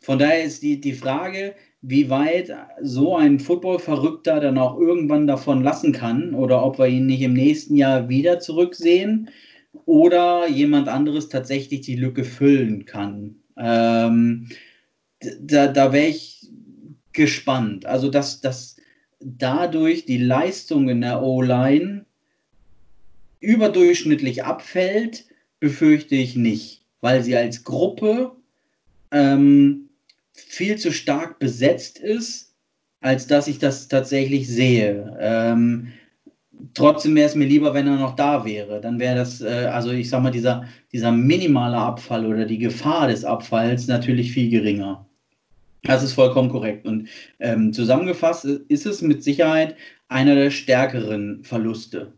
[0.00, 5.62] von daher ist die, die Frage, wie weit so ein Football-Verrückter dann auch irgendwann davon
[5.62, 9.30] lassen kann oder ob wir ihn nicht im nächsten Jahr wieder zurücksehen
[9.84, 13.36] oder jemand anderes tatsächlich die Lücke füllen kann.
[13.56, 14.48] Ähm,
[15.40, 16.50] da da wäre ich
[17.12, 17.86] gespannt.
[17.86, 18.76] Also, dass, dass
[19.20, 22.04] dadurch die Leistung in der O-Line
[23.40, 25.26] überdurchschnittlich abfällt,
[25.58, 28.35] befürchte ich nicht, weil sie als Gruppe
[29.16, 29.88] ähm,
[30.32, 32.54] viel zu stark besetzt ist,
[33.00, 35.16] als dass ich das tatsächlich sehe.
[35.18, 35.92] Ähm,
[36.74, 38.80] trotzdem wäre es mir lieber, wenn er noch da wäre.
[38.80, 43.08] Dann wäre das, äh, also ich sag mal, dieser, dieser minimale Abfall oder die Gefahr
[43.08, 45.06] des Abfalls natürlich viel geringer.
[45.82, 46.86] Das ist vollkommen korrekt.
[46.86, 47.08] Und
[47.38, 49.76] ähm, zusammengefasst ist es mit Sicherheit
[50.08, 52.12] einer der stärkeren Verluste.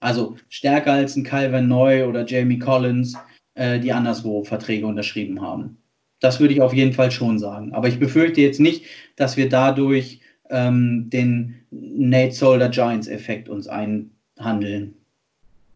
[0.00, 3.16] Also stärker als ein Calvin Neu oder Jamie Collins,
[3.54, 5.81] äh, die anderswo Verträge unterschrieben haben.
[6.22, 7.72] Das würde ich auf jeden Fall schon sagen.
[7.74, 10.20] Aber ich befürchte jetzt nicht, dass wir dadurch
[10.50, 14.94] ähm, den Nate Solder Giants Effekt uns einhandeln.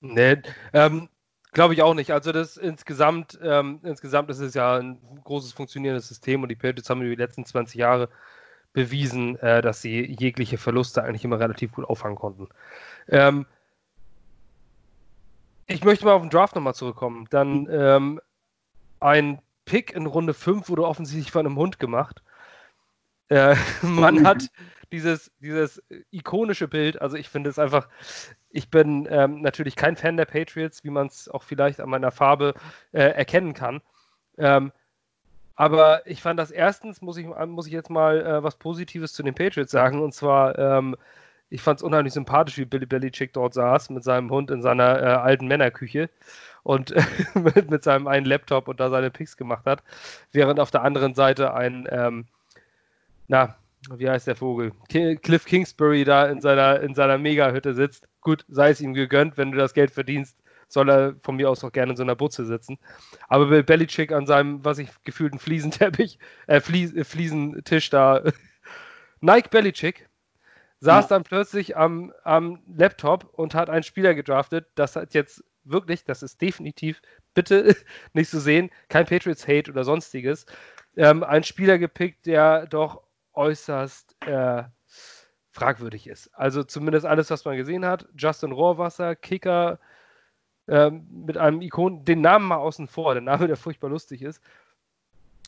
[0.01, 0.37] Nee,
[0.73, 1.09] ähm,
[1.57, 2.11] Glaube ich auch nicht.
[2.11, 6.91] Also das insgesamt, ähm, insgesamt ist es ja ein großes funktionierendes System und die Patriots
[6.91, 8.11] haben über die letzten 20 Jahre
[8.75, 12.49] bewiesen, äh, dass sie jegliche Verluste eigentlich immer relativ gut auffangen konnten.
[13.09, 13.47] Ähm,
[15.67, 17.27] ich möchte mal auf den Draft nochmal zurückkommen.
[17.31, 18.21] Dann ähm,
[19.01, 22.23] ein Pick in Runde 5 wurde offensichtlich von einem Hund gemacht.
[23.29, 24.49] Äh, man hat
[24.93, 27.89] dieses, dieses ikonische Bild, also ich finde es einfach,
[28.49, 32.13] ich bin ähm, natürlich kein Fan der Patriots, wie man es auch vielleicht an meiner
[32.13, 32.55] Farbe
[32.93, 33.83] äh, erkennen kann.
[34.39, 34.73] Ähm,
[35.57, 39.23] aber ich fand das erstens, muss ich, muss ich jetzt mal äh, was Positives zu
[39.23, 40.03] den Patriots sagen.
[40.03, 40.97] Und zwar, ähm,
[41.49, 45.03] ich fand es unheimlich sympathisch, wie Billy Belichick dort saß mit seinem Hund in seiner
[45.03, 46.11] äh, alten Männerküche
[46.67, 46.93] und
[47.35, 49.85] mit, mit, seinem einen Laptop und da seine Picks gemacht hat.
[50.33, 52.27] Während auf der anderen Seite ein, ähm,
[53.29, 53.55] na,
[53.89, 54.73] wie heißt der Vogel?
[54.89, 58.09] Cliff Kingsbury da in seiner, in seiner Mega-Hütte sitzt.
[58.21, 60.37] Gut, sei es ihm gegönnt, wenn du das Geld verdienst,
[60.67, 62.79] soll er von mir aus auch gerne in so einer Butze sitzen.
[63.29, 68.23] Aber Bill Belichick an seinem, was ich gefühlten Fliesenteppich, äh, Flies, äh, Fliesentisch da,
[69.21, 70.09] Nike Belichick,
[70.81, 71.09] saß ja.
[71.11, 74.67] dann plötzlich am, am Laptop und hat einen Spieler gedraftet.
[74.75, 77.01] Das hat jetzt wirklich, das ist definitiv,
[77.35, 77.77] bitte
[78.13, 80.47] nicht zu so sehen, kein Patriots-Hate oder sonstiges.
[80.97, 83.03] Ähm, ein Spieler gepickt, der doch
[83.35, 84.65] äußerst äh,
[85.51, 86.31] fragwürdig ist.
[86.35, 88.09] Also zumindest alles, was man gesehen hat.
[88.17, 89.79] Justin Rohrwasser, Kicker,
[90.69, 94.43] ähm, mit einem Ikon, den Namen mal außen vor, der Name, der furchtbar lustig ist.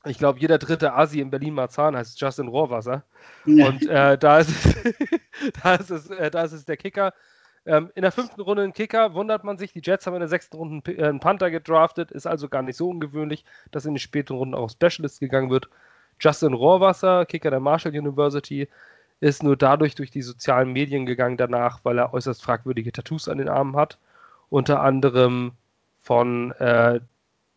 [0.04, 3.04] Ich glaube, jeder dritte Asi in Berlin-Marzahn heißt Justin Rohrwasser.
[3.44, 3.66] Ja.
[3.66, 4.94] Und äh, da, ist es,
[5.62, 7.12] da, ist es, äh, da ist es der Kicker.
[7.68, 9.74] Ähm, in der fünften Runde ein Kicker, wundert man sich.
[9.74, 12.10] Die Jets haben in der sechsten Runde einen äh, Panther gedraftet.
[12.10, 15.68] Ist also gar nicht so ungewöhnlich, dass in den späten Runden auch Specialist gegangen wird.
[16.18, 18.68] Justin Rohrwasser, Kicker der Marshall University,
[19.20, 23.36] ist nur dadurch durch die sozialen Medien gegangen danach, weil er äußerst fragwürdige Tattoos an
[23.36, 23.98] den Armen hat.
[24.48, 25.52] Unter anderem
[26.00, 27.00] von äh,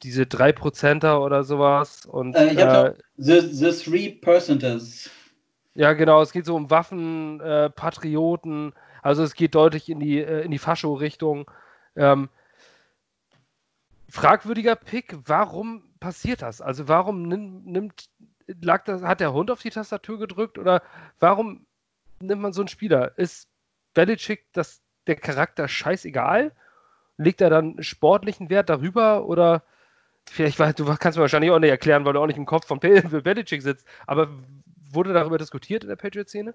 [0.03, 2.05] diese 3%er oder sowas.
[2.05, 5.09] Und, äh, ich habe äh, the, the Three Percenters.
[5.73, 10.19] Ja, genau, es geht so um Waffen, äh, Patrioten, also es geht deutlich in die,
[10.19, 11.49] äh, in die Fascho-Richtung.
[11.95, 12.29] Ähm,
[14.09, 16.61] fragwürdiger Pick, warum passiert das?
[16.61, 18.09] Also warum nimmt, nimmt
[18.61, 20.81] lag das, hat der Hund auf die Tastatur gedrückt oder
[21.19, 21.65] warum
[22.19, 23.17] nimmt man so einen Spieler?
[23.17, 23.49] Ist
[23.93, 26.51] Belichick das, der Charakter scheißegal?
[27.17, 29.63] Legt er dann sportlichen Wert darüber oder
[30.29, 32.79] vielleicht, du kannst mir wahrscheinlich auch nicht erklären, weil du auch nicht im Kopf von
[32.79, 34.29] Belichick sitzt, aber
[34.91, 36.53] wurde darüber diskutiert in der Patriot-Szene?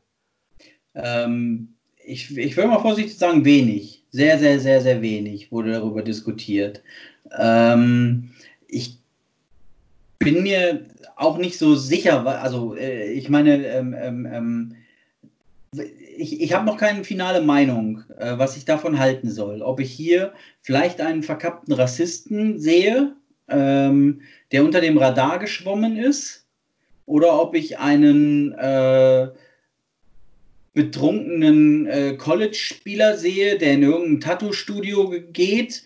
[0.95, 1.76] Ähm,
[2.07, 4.03] ich, ich würde mal vorsichtig sagen, wenig.
[4.11, 6.81] Sehr, sehr, sehr, sehr wenig wurde darüber diskutiert.
[7.37, 8.31] Ähm,
[8.69, 8.99] ich
[10.19, 10.87] bin mir
[11.17, 14.77] auch nicht so sicher, also äh, ich meine, ähm, ähm, ähm
[16.17, 19.61] ich, ich habe noch keine finale Meinung, äh, was ich davon halten soll.
[19.61, 20.33] Ob ich hier
[20.63, 23.13] vielleicht einen verkappten Rassisten sehe,
[23.49, 26.47] ähm, der unter dem Radar geschwommen ist,
[27.05, 29.29] oder ob ich einen äh,
[30.77, 35.83] betrunkenen äh, College-Spieler sehe, der in irgendein Tattoo-Studio geht,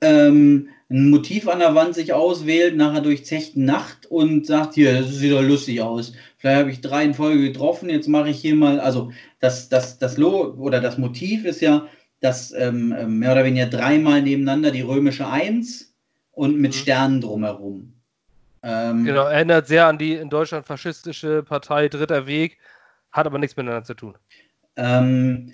[0.00, 5.14] ähm, ein Motiv an der Wand sich auswählt, nachher durchzechten Nacht und sagt, hier, das
[5.14, 6.12] sieht doch lustig aus.
[6.38, 9.98] Vielleicht habe ich drei in Folge getroffen, jetzt mache ich hier mal, also das, das,
[9.98, 11.86] das Lo oder das Motiv ist ja,
[12.20, 15.94] dass ähm, ähm mehr oder weniger dreimal nebeneinander die römische Eins
[16.32, 16.76] und mit mhm.
[16.76, 17.92] Sternen drumherum.
[18.64, 22.58] Ähm, genau, erinnert sehr an die in Deutschland faschistische Partei Dritter Weg,
[23.12, 24.14] hat aber nichts miteinander zu tun.
[24.76, 25.52] Ähm,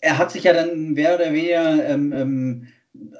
[0.00, 2.66] er hat sich ja dann mehr oder weniger ähm, ähm,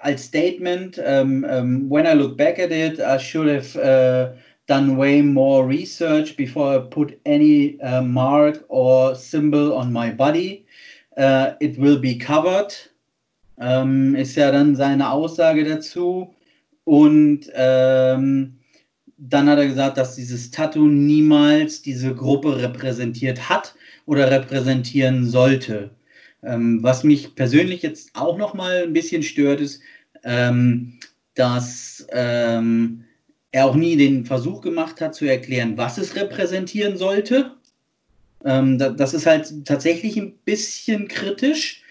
[0.01, 4.97] als Statement, ähm, ähm, when I look back at it, I should have uh, done
[4.97, 10.65] way more research before I put any uh, mark or symbol on my body.
[11.17, 12.73] Uh, it will be covered.
[13.61, 16.35] Ähm, ist ja dann seine Aussage dazu.
[16.85, 18.60] Und ähm,
[19.21, 23.75] dann hat er gesagt, dass dieses Tattoo niemals diese Gruppe repräsentiert hat
[24.07, 25.91] oder repräsentieren sollte.
[26.43, 29.83] Ähm, was mich persönlich jetzt auch noch mal ein bisschen stört, ist,
[30.25, 30.99] ähm,
[31.35, 33.05] dass ähm,
[33.53, 37.53] er auch nie den Versuch gemacht hat zu erklären, was es repräsentieren sollte.
[38.45, 41.83] Ähm, da, das ist halt tatsächlich ein bisschen kritisch.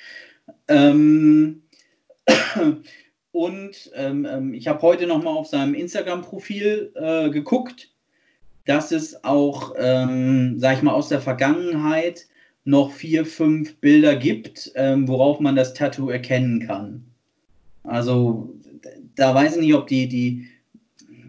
[3.40, 7.90] Und ähm, ähm, ich habe heute noch mal auf seinem Instagram-Profil äh, geguckt,
[8.66, 12.28] dass es auch, ähm, sag ich mal, aus der Vergangenheit
[12.66, 17.06] noch vier, fünf Bilder gibt, ähm, worauf man das Tattoo erkennen kann.
[17.84, 18.54] Also
[19.16, 20.48] da weiß ich nicht, ob die, die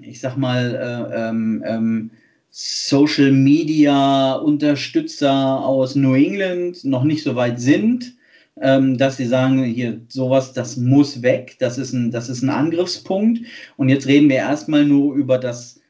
[0.02, 2.10] ich sag mal, äh, ähm, ähm,
[2.50, 8.16] Social Media Unterstützer aus New England noch nicht so weit sind
[8.60, 12.50] ähm, dass sie sagen, hier sowas, das muss weg, das ist, ein, das ist ein
[12.50, 13.40] Angriffspunkt.
[13.76, 15.80] Und jetzt reden wir erstmal nur über das,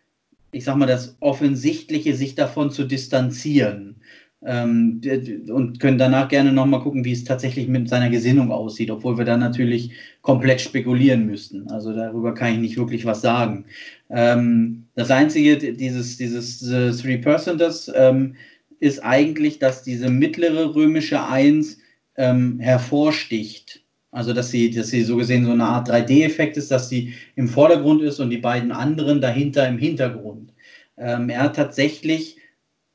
[0.53, 3.97] ich sag mal, das Offensichtliche, sich davon zu distanzieren.
[4.43, 5.03] Ähm,
[5.53, 9.27] und können danach gerne nochmal gucken, wie es tatsächlich mit seiner Gesinnung aussieht, obwohl wir
[9.27, 9.91] dann natürlich
[10.23, 11.69] komplett spekulieren müssten.
[11.69, 13.67] Also darüber kann ich nicht wirklich was sagen.
[14.09, 18.35] Ähm, das Einzige, dieses, dieses uh, Three Percenters, ähm,
[18.79, 21.80] ist eigentlich, dass diese mittlere römische Eins
[22.21, 23.83] ähm, hervorsticht.
[24.13, 27.49] Also dass sie, dass sie so gesehen so eine Art 3D-Effekt ist, dass sie im
[27.49, 30.53] Vordergrund ist und die beiden anderen dahinter im Hintergrund.
[30.99, 32.37] Ähm, er hat tatsächlich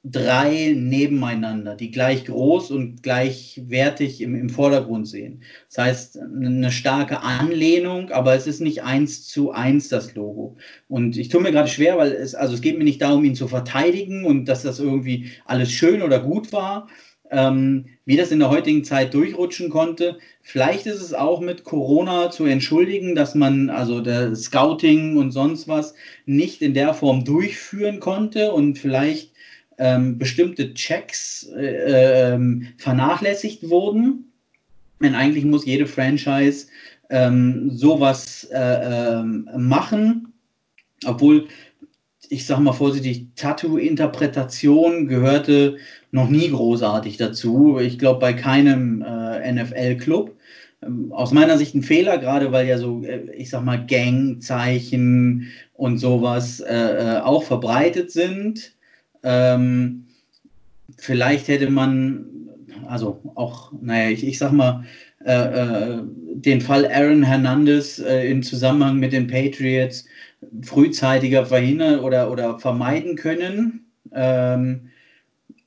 [0.03, 5.41] drei nebeneinander, die gleich groß und gleichwertig im, im Vordergrund sehen.
[5.69, 10.57] Das heißt, eine starke Anlehnung, aber es ist nicht eins zu eins das Logo.
[10.87, 13.33] Und ich tue mir gerade schwer, weil es, also es geht mir nicht darum, ihn
[13.33, 16.87] zu verteidigen und dass das irgendwie alles schön oder gut war,
[17.31, 20.17] ähm, wie das in der heutigen Zeit durchrutschen konnte.
[20.41, 25.67] Vielleicht ist es auch mit Corona zu entschuldigen, dass man also der Scouting und sonst
[25.67, 25.95] was
[26.25, 29.31] nicht in der Form durchführen konnte und vielleicht
[29.77, 34.31] ähm, bestimmte Checks äh, ähm, vernachlässigt wurden.
[35.01, 36.67] Denn eigentlich muss jede Franchise
[37.09, 39.23] ähm, sowas äh, äh,
[39.57, 40.33] machen,
[41.05, 41.47] obwohl
[42.29, 45.77] ich sage mal vorsichtig, Tattoo-Interpretation gehörte
[46.11, 47.79] noch nie großartig dazu.
[47.79, 50.35] Ich glaube, bei keinem äh, NFL-Club.
[50.81, 55.47] Ähm, aus meiner Sicht ein Fehler, gerade weil ja so, äh, ich sag mal, Gangzeichen
[55.73, 56.73] und sowas äh,
[57.17, 58.73] äh, auch verbreitet sind.
[59.23, 60.05] Ähm,
[60.97, 62.25] vielleicht hätte man,
[62.87, 64.83] also auch, naja, ich, ich sag mal,
[65.25, 66.03] äh, äh,
[66.35, 70.05] den Fall Aaron Hernandez äh, im Zusammenhang mit den Patriots
[70.61, 74.89] frühzeitiger verhindern oder, oder vermeiden können, ähm,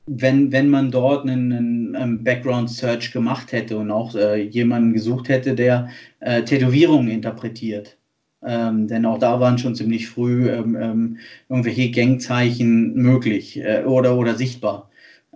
[0.06, 5.28] wenn, wenn man dort einen, einen, Background Search gemacht hätte und auch äh, jemanden gesucht
[5.28, 5.88] hätte, der
[6.20, 7.98] äh, Tätowierungen interpretiert.
[8.46, 11.16] Ähm, denn auch da waren schon ziemlich früh ähm, ähm,
[11.48, 14.88] irgendwelche Gangzeichen möglich äh, oder, oder sichtbar.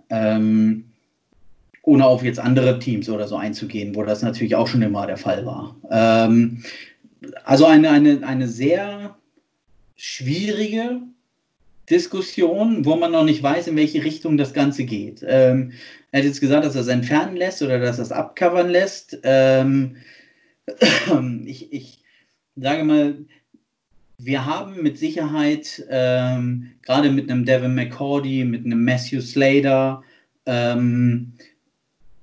[0.09, 0.92] Ähm,
[1.83, 5.17] ohne auf jetzt andere Teams oder so einzugehen, wo das natürlich auch schon immer der
[5.17, 5.75] Fall war.
[5.91, 6.63] Ähm,
[7.43, 9.15] also eine, eine, eine sehr
[9.95, 11.01] schwierige
[11.89, 15.23] Diskussion, wo man noch nicht weiß, in welche Richtung das Ganze geht.
[15.27, 15.73] Ähm,
[16.11, 19.19] er hat jetzt gesagt, dass er es entfernen lässt oder dass er es abcovern lässt.
[19.23, 19.97] Ähm,
[21.45, 21.99] ich, ich
[22.55, 23.17] sage mal,
[24.17, 30.03] wir haben mit Sicherheit ähm, gerade mit einem Devin McCordy, mit einem Matthew Slater,
[30.45, 31.33] ähm,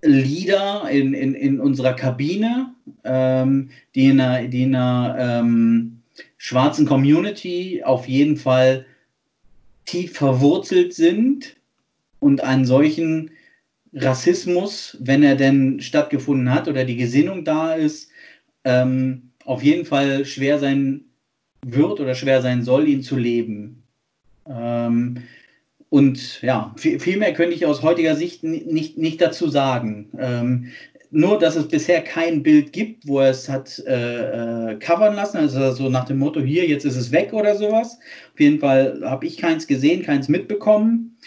[0.03, 2.74] Leader in, in, in unserer Kabine,
[3.05, 6.01] ähm, die in einer, die in einer ähm,
[6.38, 8.86] schwarzen Community auf jeden Fall
[9.84, 11.57] tief verwurzelt sind
[12.18, 13.30] und einen solchen
[13.92, 18.11] Rassismus, wenn er denn stattgefunden hat oder die Gesinnung da ist,
[18.64, 21.05] ähm, auf jeden Fall schwer sein
[21.66, 23.82] wird oder schwer sein soll, ihn zu leben.
[24.46, 25.22] Ähm,
[25.91, 30.09] und ja, viel, viel, mehr könnte ich aus heutiger Sicht nicht, nicht dazu sagen.
[30.18, 30.68] Ähm,
[31.11, 35.38] nur, dass es bisher kein Bild gibt, wo er es hat äh, äh, covern lassen,
[35.38, 37.99] also so nach dem Motto, hier, jetzt ist es weg oder sowas.
[38.32, 41.18] Auf jeden Fall habe ich keins gesehen, keins mitbekommen.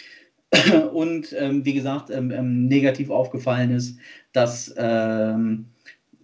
[0.94, 3.98] Und ähm, wie gesagt, ähm, ähm, negativ aufgefallen ist,
[4.32, 5.66] dass ähm,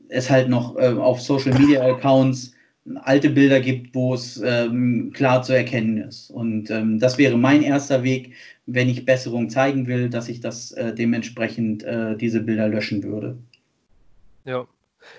[0.08, 2.54] es halt noch äh, auf Social Media Accounts
[3.02, 6.30] alte Bilder gibt, wo es ähm, klar zu erkennen ist.
[6.30, 8.34] Und ähm, das wäre mein erster Weg,
[8.66, 13.38] wenn ich Besserung zeigen will, dass ich das äh, dementsprechend äh, diese Bilder löschen würde.
[14.44, 14.66] Ja.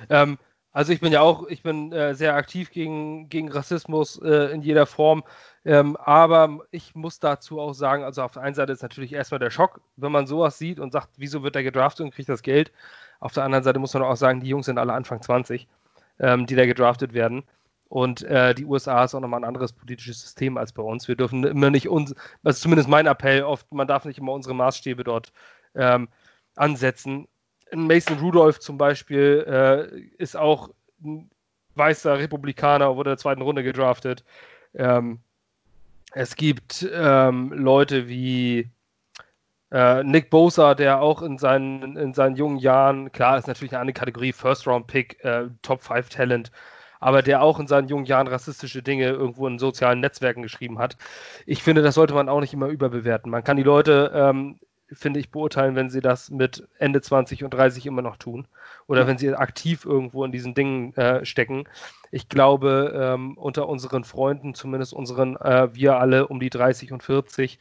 [0.10, 0.38] Ähm,
[0.74, 4.62] also ich bin ja auch, ich bin äh, sehr aktiv gegen, gegen Rassismus äh, in
[4.62, 5.24] jeder Form.
[5.64, 9.40] Ähm, aber ich muss dazu auch sagen, also auf der einen Seite ist natürlich erstmal
[9.40, 12.42] der Schock, wenn man sowas sieht und sagt, wieso wird er gedraftet und kriegt das
[12.42, 12.72] Geld.
[13.20, 15.68] Auf der anderen Seite muss man auch sagen, die Jungs sind alle Anfang 20
[16.22, 17.44] ähm, die da gedraftet werden.
[17.90, 21.10] Und äh, die USA ist auch nochmal ein anderes politisches System als bei uns.
[21.10, 24.56] Wir dürfen immer nicht uns, ist zumindest mein Appell, oft, man darf nicht immer unsere
[24.56, 25.34] Maßstäbe dort
[25.76, 26.08] ähm,
[26.56, 27.28] ansetzen.
[27.74, 30.70] Mason Rudolph zum Beispiel äh, ist auch
[31.04, 31.30] ein
[31.76, 34.24] weißer Republikaner, wurde in der zweiten Runde gedraftet.
[34.74, 35.20] Ähm,
[36.14, 38.70] es gibt ähm, Leute wie
[39.72, 43.82] äh, Nick Bosa, der auch in seinen, in seinen jungen Jahren, klar, ist natürlich eine
[43.82, 46.52] andere Kategorie, First-Round-Pick, äh, Top-5-Talent,
[47.00, 50.98] aber der auch in seinen jungen Jahren rassistische Dinge irgendwo in sozialen Netzwerken geschrieben hat.
[51.46, 53.32] Ich finde, das sollte man auch nicht immer überbewerten.
[53.32, 54.60] Man kann die Leute, ähm,
[54.92, 58.48] finde ich, beurteilen, wenn sie das mit Ende 20 und 30 immer noch tun
[58.88, 59.08] oder ja.
[59.08, 61.64] wenn sie aktiv irgendwo in diesen Dingen äh, stecken.
[62.12, 67.04] Ich glaube, ähm, unter unseren Freunden, zumindest unseren, äh, wir alle um die 30 und
[67.04, 67.58] 40,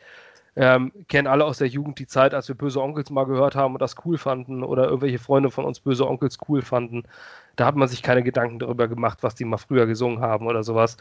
[0.61, 3.73] ähm, kennen alle aus der Jugend die Zeit, als wir Böse Onkels mal gehört haben
[3.73, 7.05] und das cool fanden oder irgendwelche Freunde von uns Böse Onkels cool fanden.
[7.57, 10.63] Da hat man sich keine Gedanken darüber gemacht, was die mal früher gesungen haben oder
[10.63, 10.99] sowas.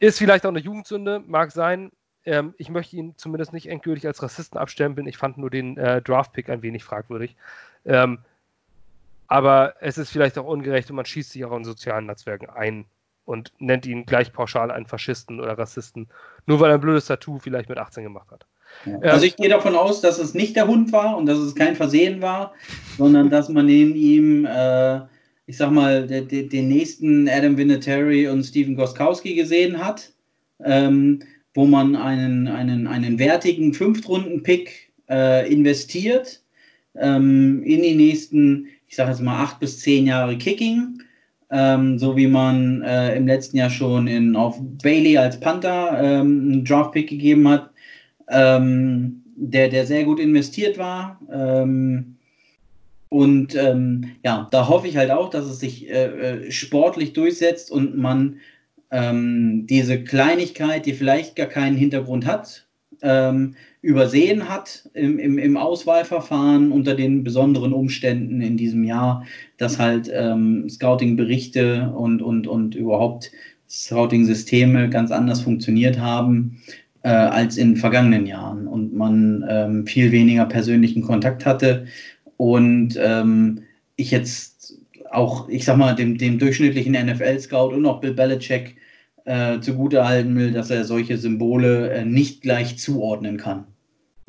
[0.00, 1.92] Ist vielleicht auch eine Jugendsünde, mag sein.
[2.26, 5.06] Ähm, ich möchte ihn zumindest nicht endgültig als Rassisten abstempeln.
[5.06, 7.36] Ich fand nur den äh, Draft-Pick ein wenig fragwürdig.
[7.86, 8.18] Ähm,
[9.28, 12.84] aber es ist vielleicht auch ungerecht und man schießt sich auch in sozialen Netzwerken ein
[13.24, 16.10] und nennt ihn gleich pauschal einen Faschisten oder Rassisten,
[16.44, 18.44] nur weil er ein blödes Tattoo vielleicht mit 18 gemacht hat.
[19.02, 21.76] Also ich gehe davon aus, dass es nicht der Hund war und dass es kein
[21.76, 22.52] Versehen war,
[22.98, 25.00] sondern dass man in ihm, äh,
[25.46, 30.12] ich sag mal, de, de, den nächsten Adam Vinatieri und Steven Goskowski gesehen hat,
[30.64, 31.20] ähm,
[31.54, 36.42] wo man einen, einen, einen wertigen Fünftrunden-Pick äh, investiert
[36.96, 41.00] ähm, in die nächsten, ich sage jetzt mal, acht bis zehn Jahre Kicking.
[41.50, 46.48] Ähm, so wie man äh, im letzten Jahr schon in, auf Bailey als Panther ähm,
[46.50, 47.70] einen Draft-Pick gegeben hat,
[48.28, 51.20] ähm, der, der sehr gut investiert war.
[51.32, 52.16] Ähm,
[53.08, 57.70] und ähm, ja, da hoffe ich halt auch, dass es sich äh, äh, sportlich durchsetzt
[57.70, 58.38] und man
[58.90, 62.66] ähm, diese Kleinigkeit, die vielleicht gar keinen Hintergrund hat,
[63.02, 69.26] ähm, übersehen hat im, im, im, Auswahlverfahren unter den besonderen Umständen in diesem Jahr,
[69.58, 73.30] dass halt ähm, Scouting-Berichte und, und, und überhaupt
[73.68, 76.62] Scouting-Systeme ganz anders funktioniert haben
[77.04, 78.66] äh, als in vergangenen Jahren.
[78.66, 81.86] Und man ähm, viel weniger persönlichen Kontakt hatte.
[82.36, 83.62] Und ähm,
[83.96, 84.78] ich jetzt
[85.10, 88.76] auch, ich sag mal, dem, dem durchschnittlichen NFL-Scout und auch Bill Belichick
[89.26, 93.64] äh, zugutehalten will, dass er solche Symbole äh, nicht gleich zuordnen kann,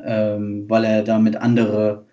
[0.04, 2.04] ähm, weil er damit andere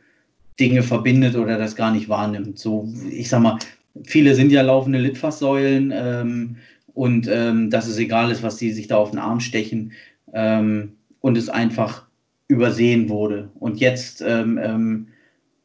[0.59, 2.57] Dinge verbindet oder das gar nicht wahrnimmt.
[2.57, 3.59] So, ich sag mal,
[4.05, 6.55] viele sind ja laufende Litfaßsäulen ähm,
[6.93, 9.91] und ähm, dass es egal ist, was sie sich da auf den Arm stechen
[10.34, 12.06] ähm, und es einfach
[12.48, 13.50] übersehen wurde.
[13.60, 15.08] Und jetzt ähm, ähm,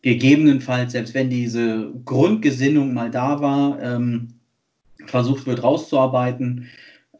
[0.02, 4.28] gegebenenfalls, selbst wenn diese Grundgesinnung mal da war, ähm,
[5.06, 6.68] versucht wird rauszuarbeiten.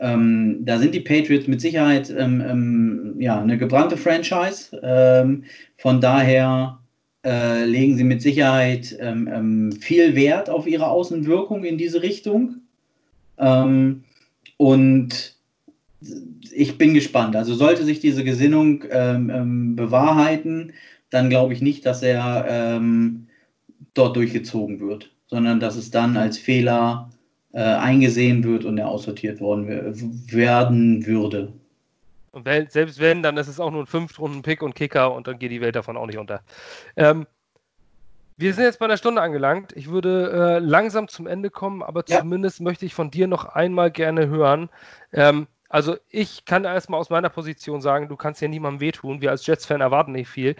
[0.01, 4.81] Ähm, da sind die Patriots mit Sicherheit ähm, ähm, ja, eine gebrannte Franchise.
[4.83, 5.45] Ähm,
[5.77, 6.79] von daher
[7.25, 8.97] äh, legen sie mit Sicherheit
[9.81, 12.61] viel Wert auf ihre Außenwirkung in diese Richtung.
[14.57, 15.38] und
[16.01, 17.37] ich bin gespannt.
[17.37, 20.73] Also sollte sich diese Gesinnung bewahrheiten,
[21.11, 22.81] dann glaube ich nicht, dass er
[23.95, 27.11] dort durchgezogen wird, sondern dass es dann als Fehler
[27.53, 29.67] äh, eingesehen wird und er aussortiert worden
[30.31, 31.53] werden würde.
[32.31, 35.39] Und wenn, selbst wenn, dann ist es auch nur ein Fünftrunden-Pick und Kicker und dann
[35.39, 36.43] geht die Welt davon auch nicht unter.
[36.95, 37.27] Ähm,
[38.37, 39.73] wir sind jetzt bei einer Stunde angelangt.
[39.75, 42.21] Ich würde äh, langsam zum Ende kommen, aber ja.
[42.21, 44.69] zumindest möchte ich von dir noch einmal gerne hören.
[45.69, 49.21] Also ich kann erstmal aus meiner Position sagen, du kannst ja niemandem wehtun.
[49.21, 50.57] Wir als Jets-Fan erwarten nicht viel.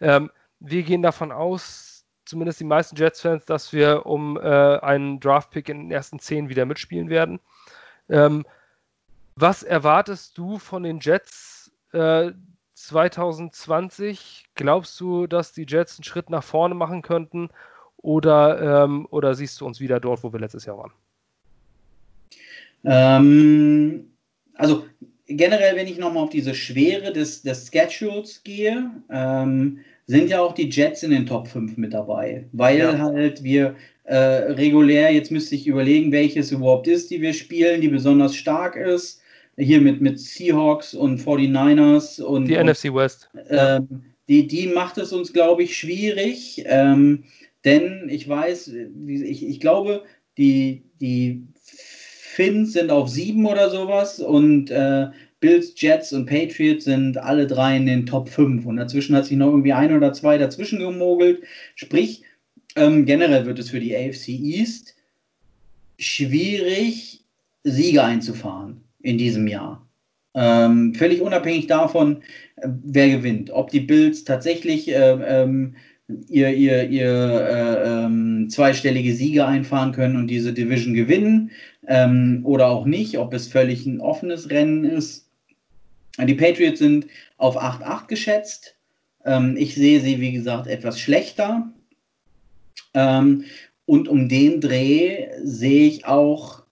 [0.00, 5.68] Ähm, wir gehen davon aus, zumindest die meisten Jets-Fans, dass wir um äh, einen Draft-Pick
[5.68, 7.40] in den ersten zehn wieder mitspielen werden.
[8.08, 8.44] Ähm,
[9.34, 12.32] was erwartest du von den Jets äh,
[12.74, 14.44] 2020?
[14.54, 17.48] Glaubst du, dass die Jets einen Schritt nach vorne machen könnten?
[17.96, 20.92] Oder, ähm, oder siehst du uns wieder dort, wo wir letztes Jahr waren?
[22.84, 24.09] Ähm,
[24.60, 24.84] also
[25.26, 30.54] generell, wenn ich nochmal auf diese Schwere des, des Schedules gehe, ähm, sind ja auch
[30.54, 32.98] die Jets in den Top 5 mit dabei, weil ja.
[32.98, 37.88] halt wir äh, regulär, jetzt müsste ich überlegen, welches überhaupt ist, die wir spielen, die
[37.88, 39.20] besonders stark ist.
[39.56, 42.46] Hier mit, mit Seahawks und 49ers und.
[42.46, 43.28] Die und, NFC West.
[43.48, 43.80] Äh,
[44.28, 47.24] die, die macht es uns, glaube ich, schwierig, ähm,
[47.64, 48.72] denn ich weiß,
[49.06, 50.04] ich, ich glaube,
[50.38, 51.42] die, die
[52.34, 55.08] Finns sind auf sieben oder sowas und äh,
[55.40, 59.36] Bills, Jets und Patriots sind alle drei in den Top 5 und dazwischen hat sich
[59.36, 61.42] noch irgendwie ein oder zwei dazwischen gemogelt.
[61.74, 62.22] Sprich,
[62.76, 64.94] ähm, generell wird es für die AFC East
[65.98, 67.24] schwierig,
[67.64, 69.84] Siege einzufahren in diesem Jahr.
[70.34, 72.22] Ähm, völlig unabhängig davon,
[72.56, 73.50] äh, wer gewinnt.
[73.50, 75.74] Ob die Bills tatsächlich äh, ähm,
[76.28, 81.50] ihr, ihr, ihr äh, ähm, zweistellige Siege einfahren können und diese Division gewinnen
[81.86, 85.28] ähm, oder auch nicht, ob es völlig ein offenes Rennen ist.
[86.18, 87.06] Die Patriots sind
[87.36, 88.76] auf 8-8 geschätzt.
[89.24, 91.72] Ähm, ich sehe sie, wie gesagt, etwas schlechter.
[92.94, 93.44] Ähm,
[93.86, 96.62] und um den Dreh sehe ich auch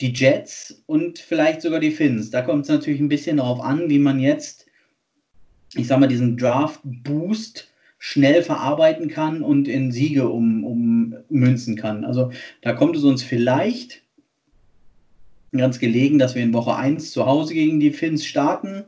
[0.00, 2.30] die Jets und vielleicht sogar die Finns.
[2.30, 4.66] Da kommt es natürlich ein bisschen darauf an, wie man jetzt,
[5.74, 7.68] ich sag mal, diesen Draft-Boost
[7.98, 12.04] schnell verarbeiten kann und in Siege ummünzen um kann.
[12.06, 14.02] Also da kommt es uns vielleicht
[15.58, 18.84] ganz gelegen, dass wir in Woche 1 zu Hause gegen die Finns starten.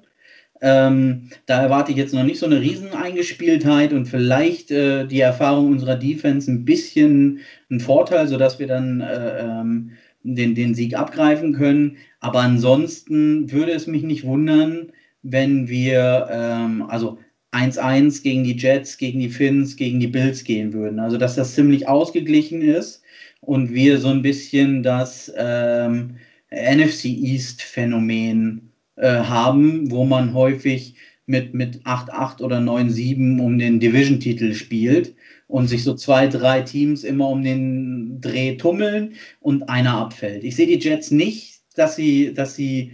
[0.60, 5.72] Ähm, da erwarte ich jetzt noch nicht so eine Rieseneingespieltheit und vielleicht äh, die Erfahrung
[5.72, 9.90] unserer Defense ein bisschen ein Vorteil, sodass wir dann äh, ähm,
[10.22, 11.96] den, den Sieg abgreifen können.
[12.20, 14.92] Aber ansonsten würde es mich nicht wundern,
[15.22, 17.18] wenn wir ähm, also
[17.50, 21.00] 1-1 gegen die Jets, gegen die Finns, gegen die Bills gehen würden.
[21.00, 23.02] Also dass das ziemlich ausgeglichen ist
[23.40, 26.16] und wir so ein bisschen das ähm,
[26.52, 30.94] NFC East Phänomen äh, haben, wo man häufig
[31.26, 35.14] mit, mit 8-8 oder 9-7 um den Division-Titel spielt
[35.48, 40.44] und sich so zwei, drei Teams immer um den Dreh tummeln und einer abfällt.
[40.44, 42.92] Ich sehe die Jets nicht, dass sie, dass sie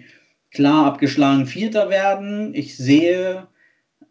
[0.51, 2.55] klar abgeschlagen Vierter werden.
[2.55, 3.47] Ich sehe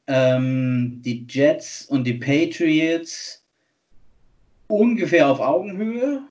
[0.07, 3.45] ähm, die Jets und die Patriots
[4.67, 6.23] ungefähr auf Augenhöhe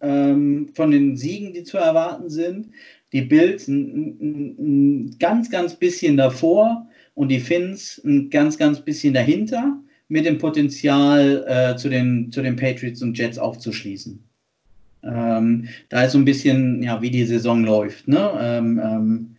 [0.00, 2.68] ähm, von den Siegen, die zu erwarten sind.
[3.12, 8.80] Die Bills ein, ein, ein, ganz, ganz bisschen davor und die Finns ein ganz, ganz
[8.80, 14.22] bisschen dahinter mit dem Potenzial äh, zu, den, zu den Patriots und Jets aufzuschließen.
[15.02, 18.08] Ähm, da ist so ein bisschen, ja, wie die Saison läuft.
[18.08, 18.30] Ne?
[18.40, 19.36] Ähm, ähm,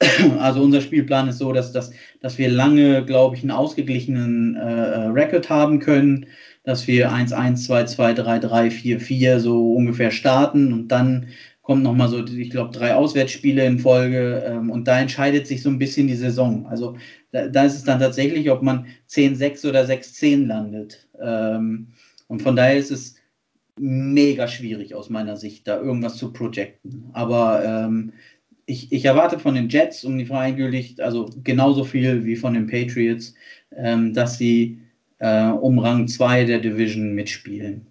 [0.38, 4.60] also unser Spielplan ist so, dass, dass, dass wir lange, glaube ich, einen ausgeglichenen äh,
[4.60, 6.26] äh Record haben können
[6.64, 11.28] dass wir 1-1, 2-2, 3-3, 4-4 so ungefähr starten und dann
[11.62, 15.70] kommt nochmal so, ich glaube, drei Auswärtsspiele in Folge ähm, und da entscheidet sich so
[15.70, 16.66] ein bisschen die Saison.
[16.66, 16.96] Also
[17.32, 21.08] da, da ist es dann tatsächlich, ob man 10-6 oder 6-10 landet.
[21.20, 21.88] Ähm,
[22.28, 23.16] und von daher ist es
[23.80, 27.08] mega schwierig aus meiner Sicht, da irgendwas zu projecten.
[27.14, 28.12] Aber ähm,
[28.66, 32.66] ich, ich, erwarte von den Jets, um die Frage also genauso viel wie von den
[32.66, 33.34] Patriots,
[33.74, 34.83] ähm, dass sie
[35.24, 37.86] äh, um Rang 2 der Division mitspielen.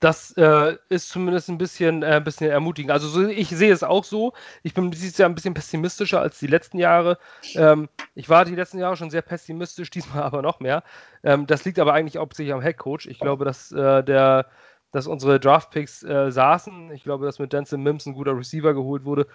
[0.00, 2.92] Das äh, ist zumindest ein bisschen, äh, ein bisschen ermutigend.
[2.92, 4.32] Also so, ich sehe es auch so.
[4.62, 7.18] Ich bin dieses Jahr ein bisschen pessimistischer als die letzten Jahre.
[7.54, 10.84] Ähm, ich war die letzten Jahre schon sehr pessimistisch, diesmal aber noch mehr.
[11.24, 13.06] Ähm, das liegt aber eigentlich hauptsächlich am Headcoach.
[13.06, 14.46] Ich glaube, dass äh, der
[14.90, 16.92] dass unsere Draftpicks äh, saßen.
[16.92, 19.26] Ich glaube, dass mit Denzel Mims ein guter Receiver geholt wurde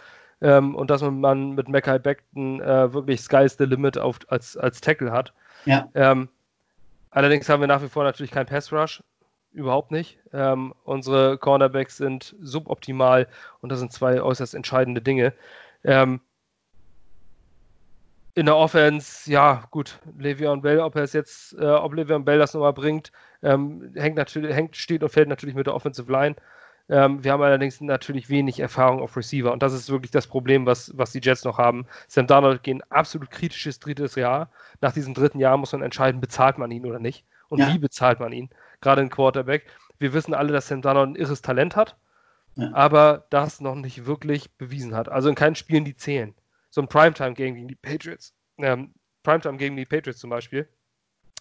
[0.41, 4.81] ähm, und dass man mit Mackay Beckton äh, wirklich Sky's the Limit auf, als, als
[4.81, 5.31] Tackle hat.
[5.65, 5.89] Ja.
[5.93, 6.27] Ähm,
[7.13, 9.03] allerdings haben wir nach wie vor natürlich keinen Pass Rush
[9.51, 10.19] überhaupt nicht.
[10.33, 13.27] Ähm, unsere Cornerbacks sind suboptimal
[13.61, 15.33] und das sind zwei äußerst entscheidende Dinge.
[15.83, 16.21] Ähm,
[18.35, 22.39] in der Offense, ja, gut, Le'Veon Bell, ob er es jetzt, äh, ob Le'Veon Bell
[22.39, 23.11] das nochmal bringt,
[23.43, 26.35] ähm, hängt natürlich, hängt, steht und fällt natürlich mit der Offensive Line.
[26.89, 30.65] Ähm, wir haben allerdings natürlich wenig Erfahrung auf Receiver und das ist wirklich das Problem,
[30.65, 31.85] was, was die Jets noch haben.
[32.07, 34.51] Sam Darnold geht ein absolut kritisches drittes Jahr.
[34.81, 37.73] Nach diesem dritten Jahr muss man entscheiden, bezahlt man ihn oder nicht und ja.
[37.73, 38.49] wie bezahlt man ihn
[38.83, 39.65] gerade ein Quarterback.
[39.97, 41.97] Wir wissen alle, dass Sam Darnold ein irres Talent hat,
[42.55, 42.71] ja.
[42.73, 45.09] aber das noch nicht wirklich bewiesen hat.
[45.09, 46.35] Also in keinen Spielen, die zählen.
[46.69, 50.67] So ein Primetime-Game gegen die Patriots, ähm, Primetime gegen die Patriots zum Beispiel,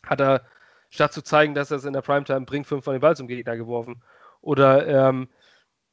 [0.06, 0.42] hat er,
[0.88, 3.26] statt zu zeigen, dass er es in der Primetime bringt, fünf von den Ball zum
[3.26, 4.02] Gegner geworfen.
[4.42, 5.28] Oder, ähm,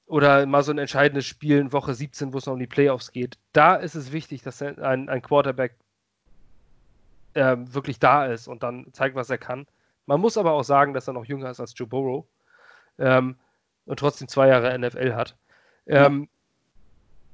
[0.06, 3.12] oder mal so ein entscheidendes Spiel in Woche 17, wo es noch um die Playoffs
[3.12, 3.38] geht.
[3.54, 5.76] Da ist es wichtig, dass ein, ein Quarterback
[7.36, 9.68] äh, wirklich da ist und dann zeigt, was er kann.
[10.06, 12.26] Man muss aber auch sagen, dass er noch jünger ist als Joe Burrow
[12.98, 13.38] ähm,
[13.86, 15.38] und trotzdem zwei Jahre NFL hat.
[15.86, 16.28] Ähm, ja.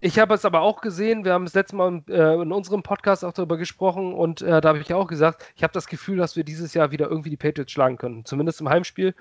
[0.02, 3.24] Ich habe es aber auch gesehen, wir haben das letzte Mal äh, in unserem Podcast
[3.24, 6.36] auch darüber gesprochen und äh, da habe ich auch gesagt, ich habe das Gefühl, dass
[6.36, 9.16] wir dieses Jahr wieder irgendwie die Patriots schlagen können, zumindest im Heimspiel,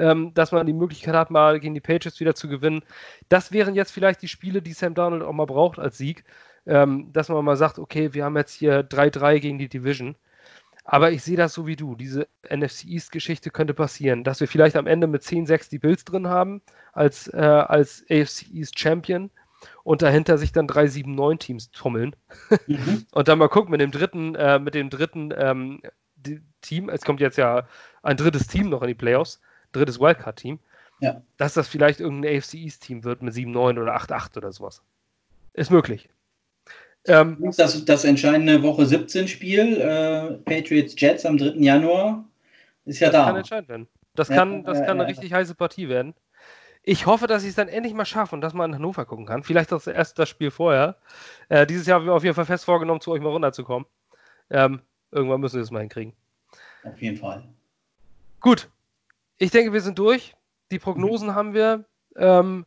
[0.00, 2.82] ähm, dass man die Möglichkeit hat, mal gegen die Patriots wieder zu gewinnen.
[3.28, 6.24] Das wären jetzt vielleicht die Spiele, die Sam Donald auch mal braucht als Sieg,
[6.66, 10.16] ähm, dass man mal sagt, okay, wir haben jetzt hier 3-3 gegen die Division.
[10.84, 11.94] Aber ich sehe das so wie du.
[11.94, 16.26] Diese NFC East-Geschichte könnte passieren, dass wir vielleicht am Ende mit 10-6 die Bills drin
[16.26, 19.30] haben als, äh, als AFC East Champion
[19.84, 22.16] und dahinter sich dann 3-7-9 Teams tummeln.
[22.66, 23.06] Mhm.
[23.12, 25.82] und dann mal gucken mit dem dritten, äh, mit dem dritten ähm,
[26.62, 27.66] Team, es kommt jetzt ja
[28.02, 29.40] ein drittes Team noch in die Playoffs,
[29.72, 30.58] drittes Wildcard-Team,
[31.00, 31.22] ja.
[31.36, 34.82] dass das vielleicht irgendein AFC East-Team wird mit 7-9 oder 8-8 oder sowas.
[35.52, 36.08] Ist möglich.
[37.06, 41.54] Ähm, das, das entscheidende Woche 17 Spiel, äh, Patriots Jets am 3.
[41.56, 42.24] Januar,
[42.84, 43.18] ist ja das da.
[43.18, 43.88] Das kann entscheidend werden.
[44.14, 46.14] Das ja, kann, das ja, kann eine richtig heiße Partie werden.
[46.82, 49.26] Ich hoffe, dass ich es dann endlich mal schaffe und dass man in Hannover gucken
[49.26, 49.42] kann.
[49.42, 50.96] Vielleicht das erst das Spiel vorher.
[51.48, 53.86] Äh, dieses Jahr haben wir auf jeden Fall fest vorgenommen, zu euch mal runterzukommen.
[54.50, 56.14] Ähm, irgendwann müssen wir es mal hinkriegen.
[56.84, 57.44] Auf jeden Fall.
[58.40, 58.68] Gut.
[59.40, 60.36] Ich denke, wir sind durch.
[60.70, 61.34] Die Prognosen mhm.
[61.34, 61.84] haben wir.
[62.16, 62.66] Ähm,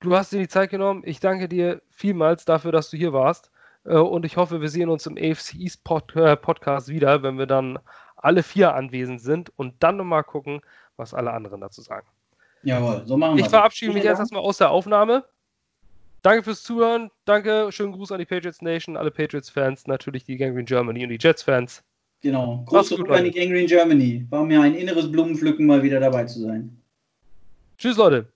[0.00, 1.02] du hast dir die Zeit genommen.
[1.06, 3.52] Ich danke dir vielmals dafür, dass du hier warst.
[3.84, 7.38] Äh, und ich hoffe, wir sehen uns im AFC East Pod äh, Podcast wieder, wenn
[7.38, 7.78] wir dann
[8.16, 10.60] alle vier anwesend sind und dann nochmal gucken,
[10.96, 12.08] was alle anderen dazu sagen.
[12.64, 15.24] Jawohl, so machen wir Ich verabschiede mich jetzt erstmal aus der Aufnahme.
[16.22, 17.12] Danke fürs Zuhören.
[17.26, 21.18] Danke, schönen Gruß an die Patriots Nation, alle Patriots-Fans, natürlich die Gangrene Germany und die
[21.20, 21.84] Jets-Fans.
[22.20, 24.26] Genau, zurück an die Gangrene Germany.
[24.30, 26.82] War mir ein inneres Blumenpflücken, mal wieder dabei zu sein.
[27.76, 28.32] Tschüss, Leute.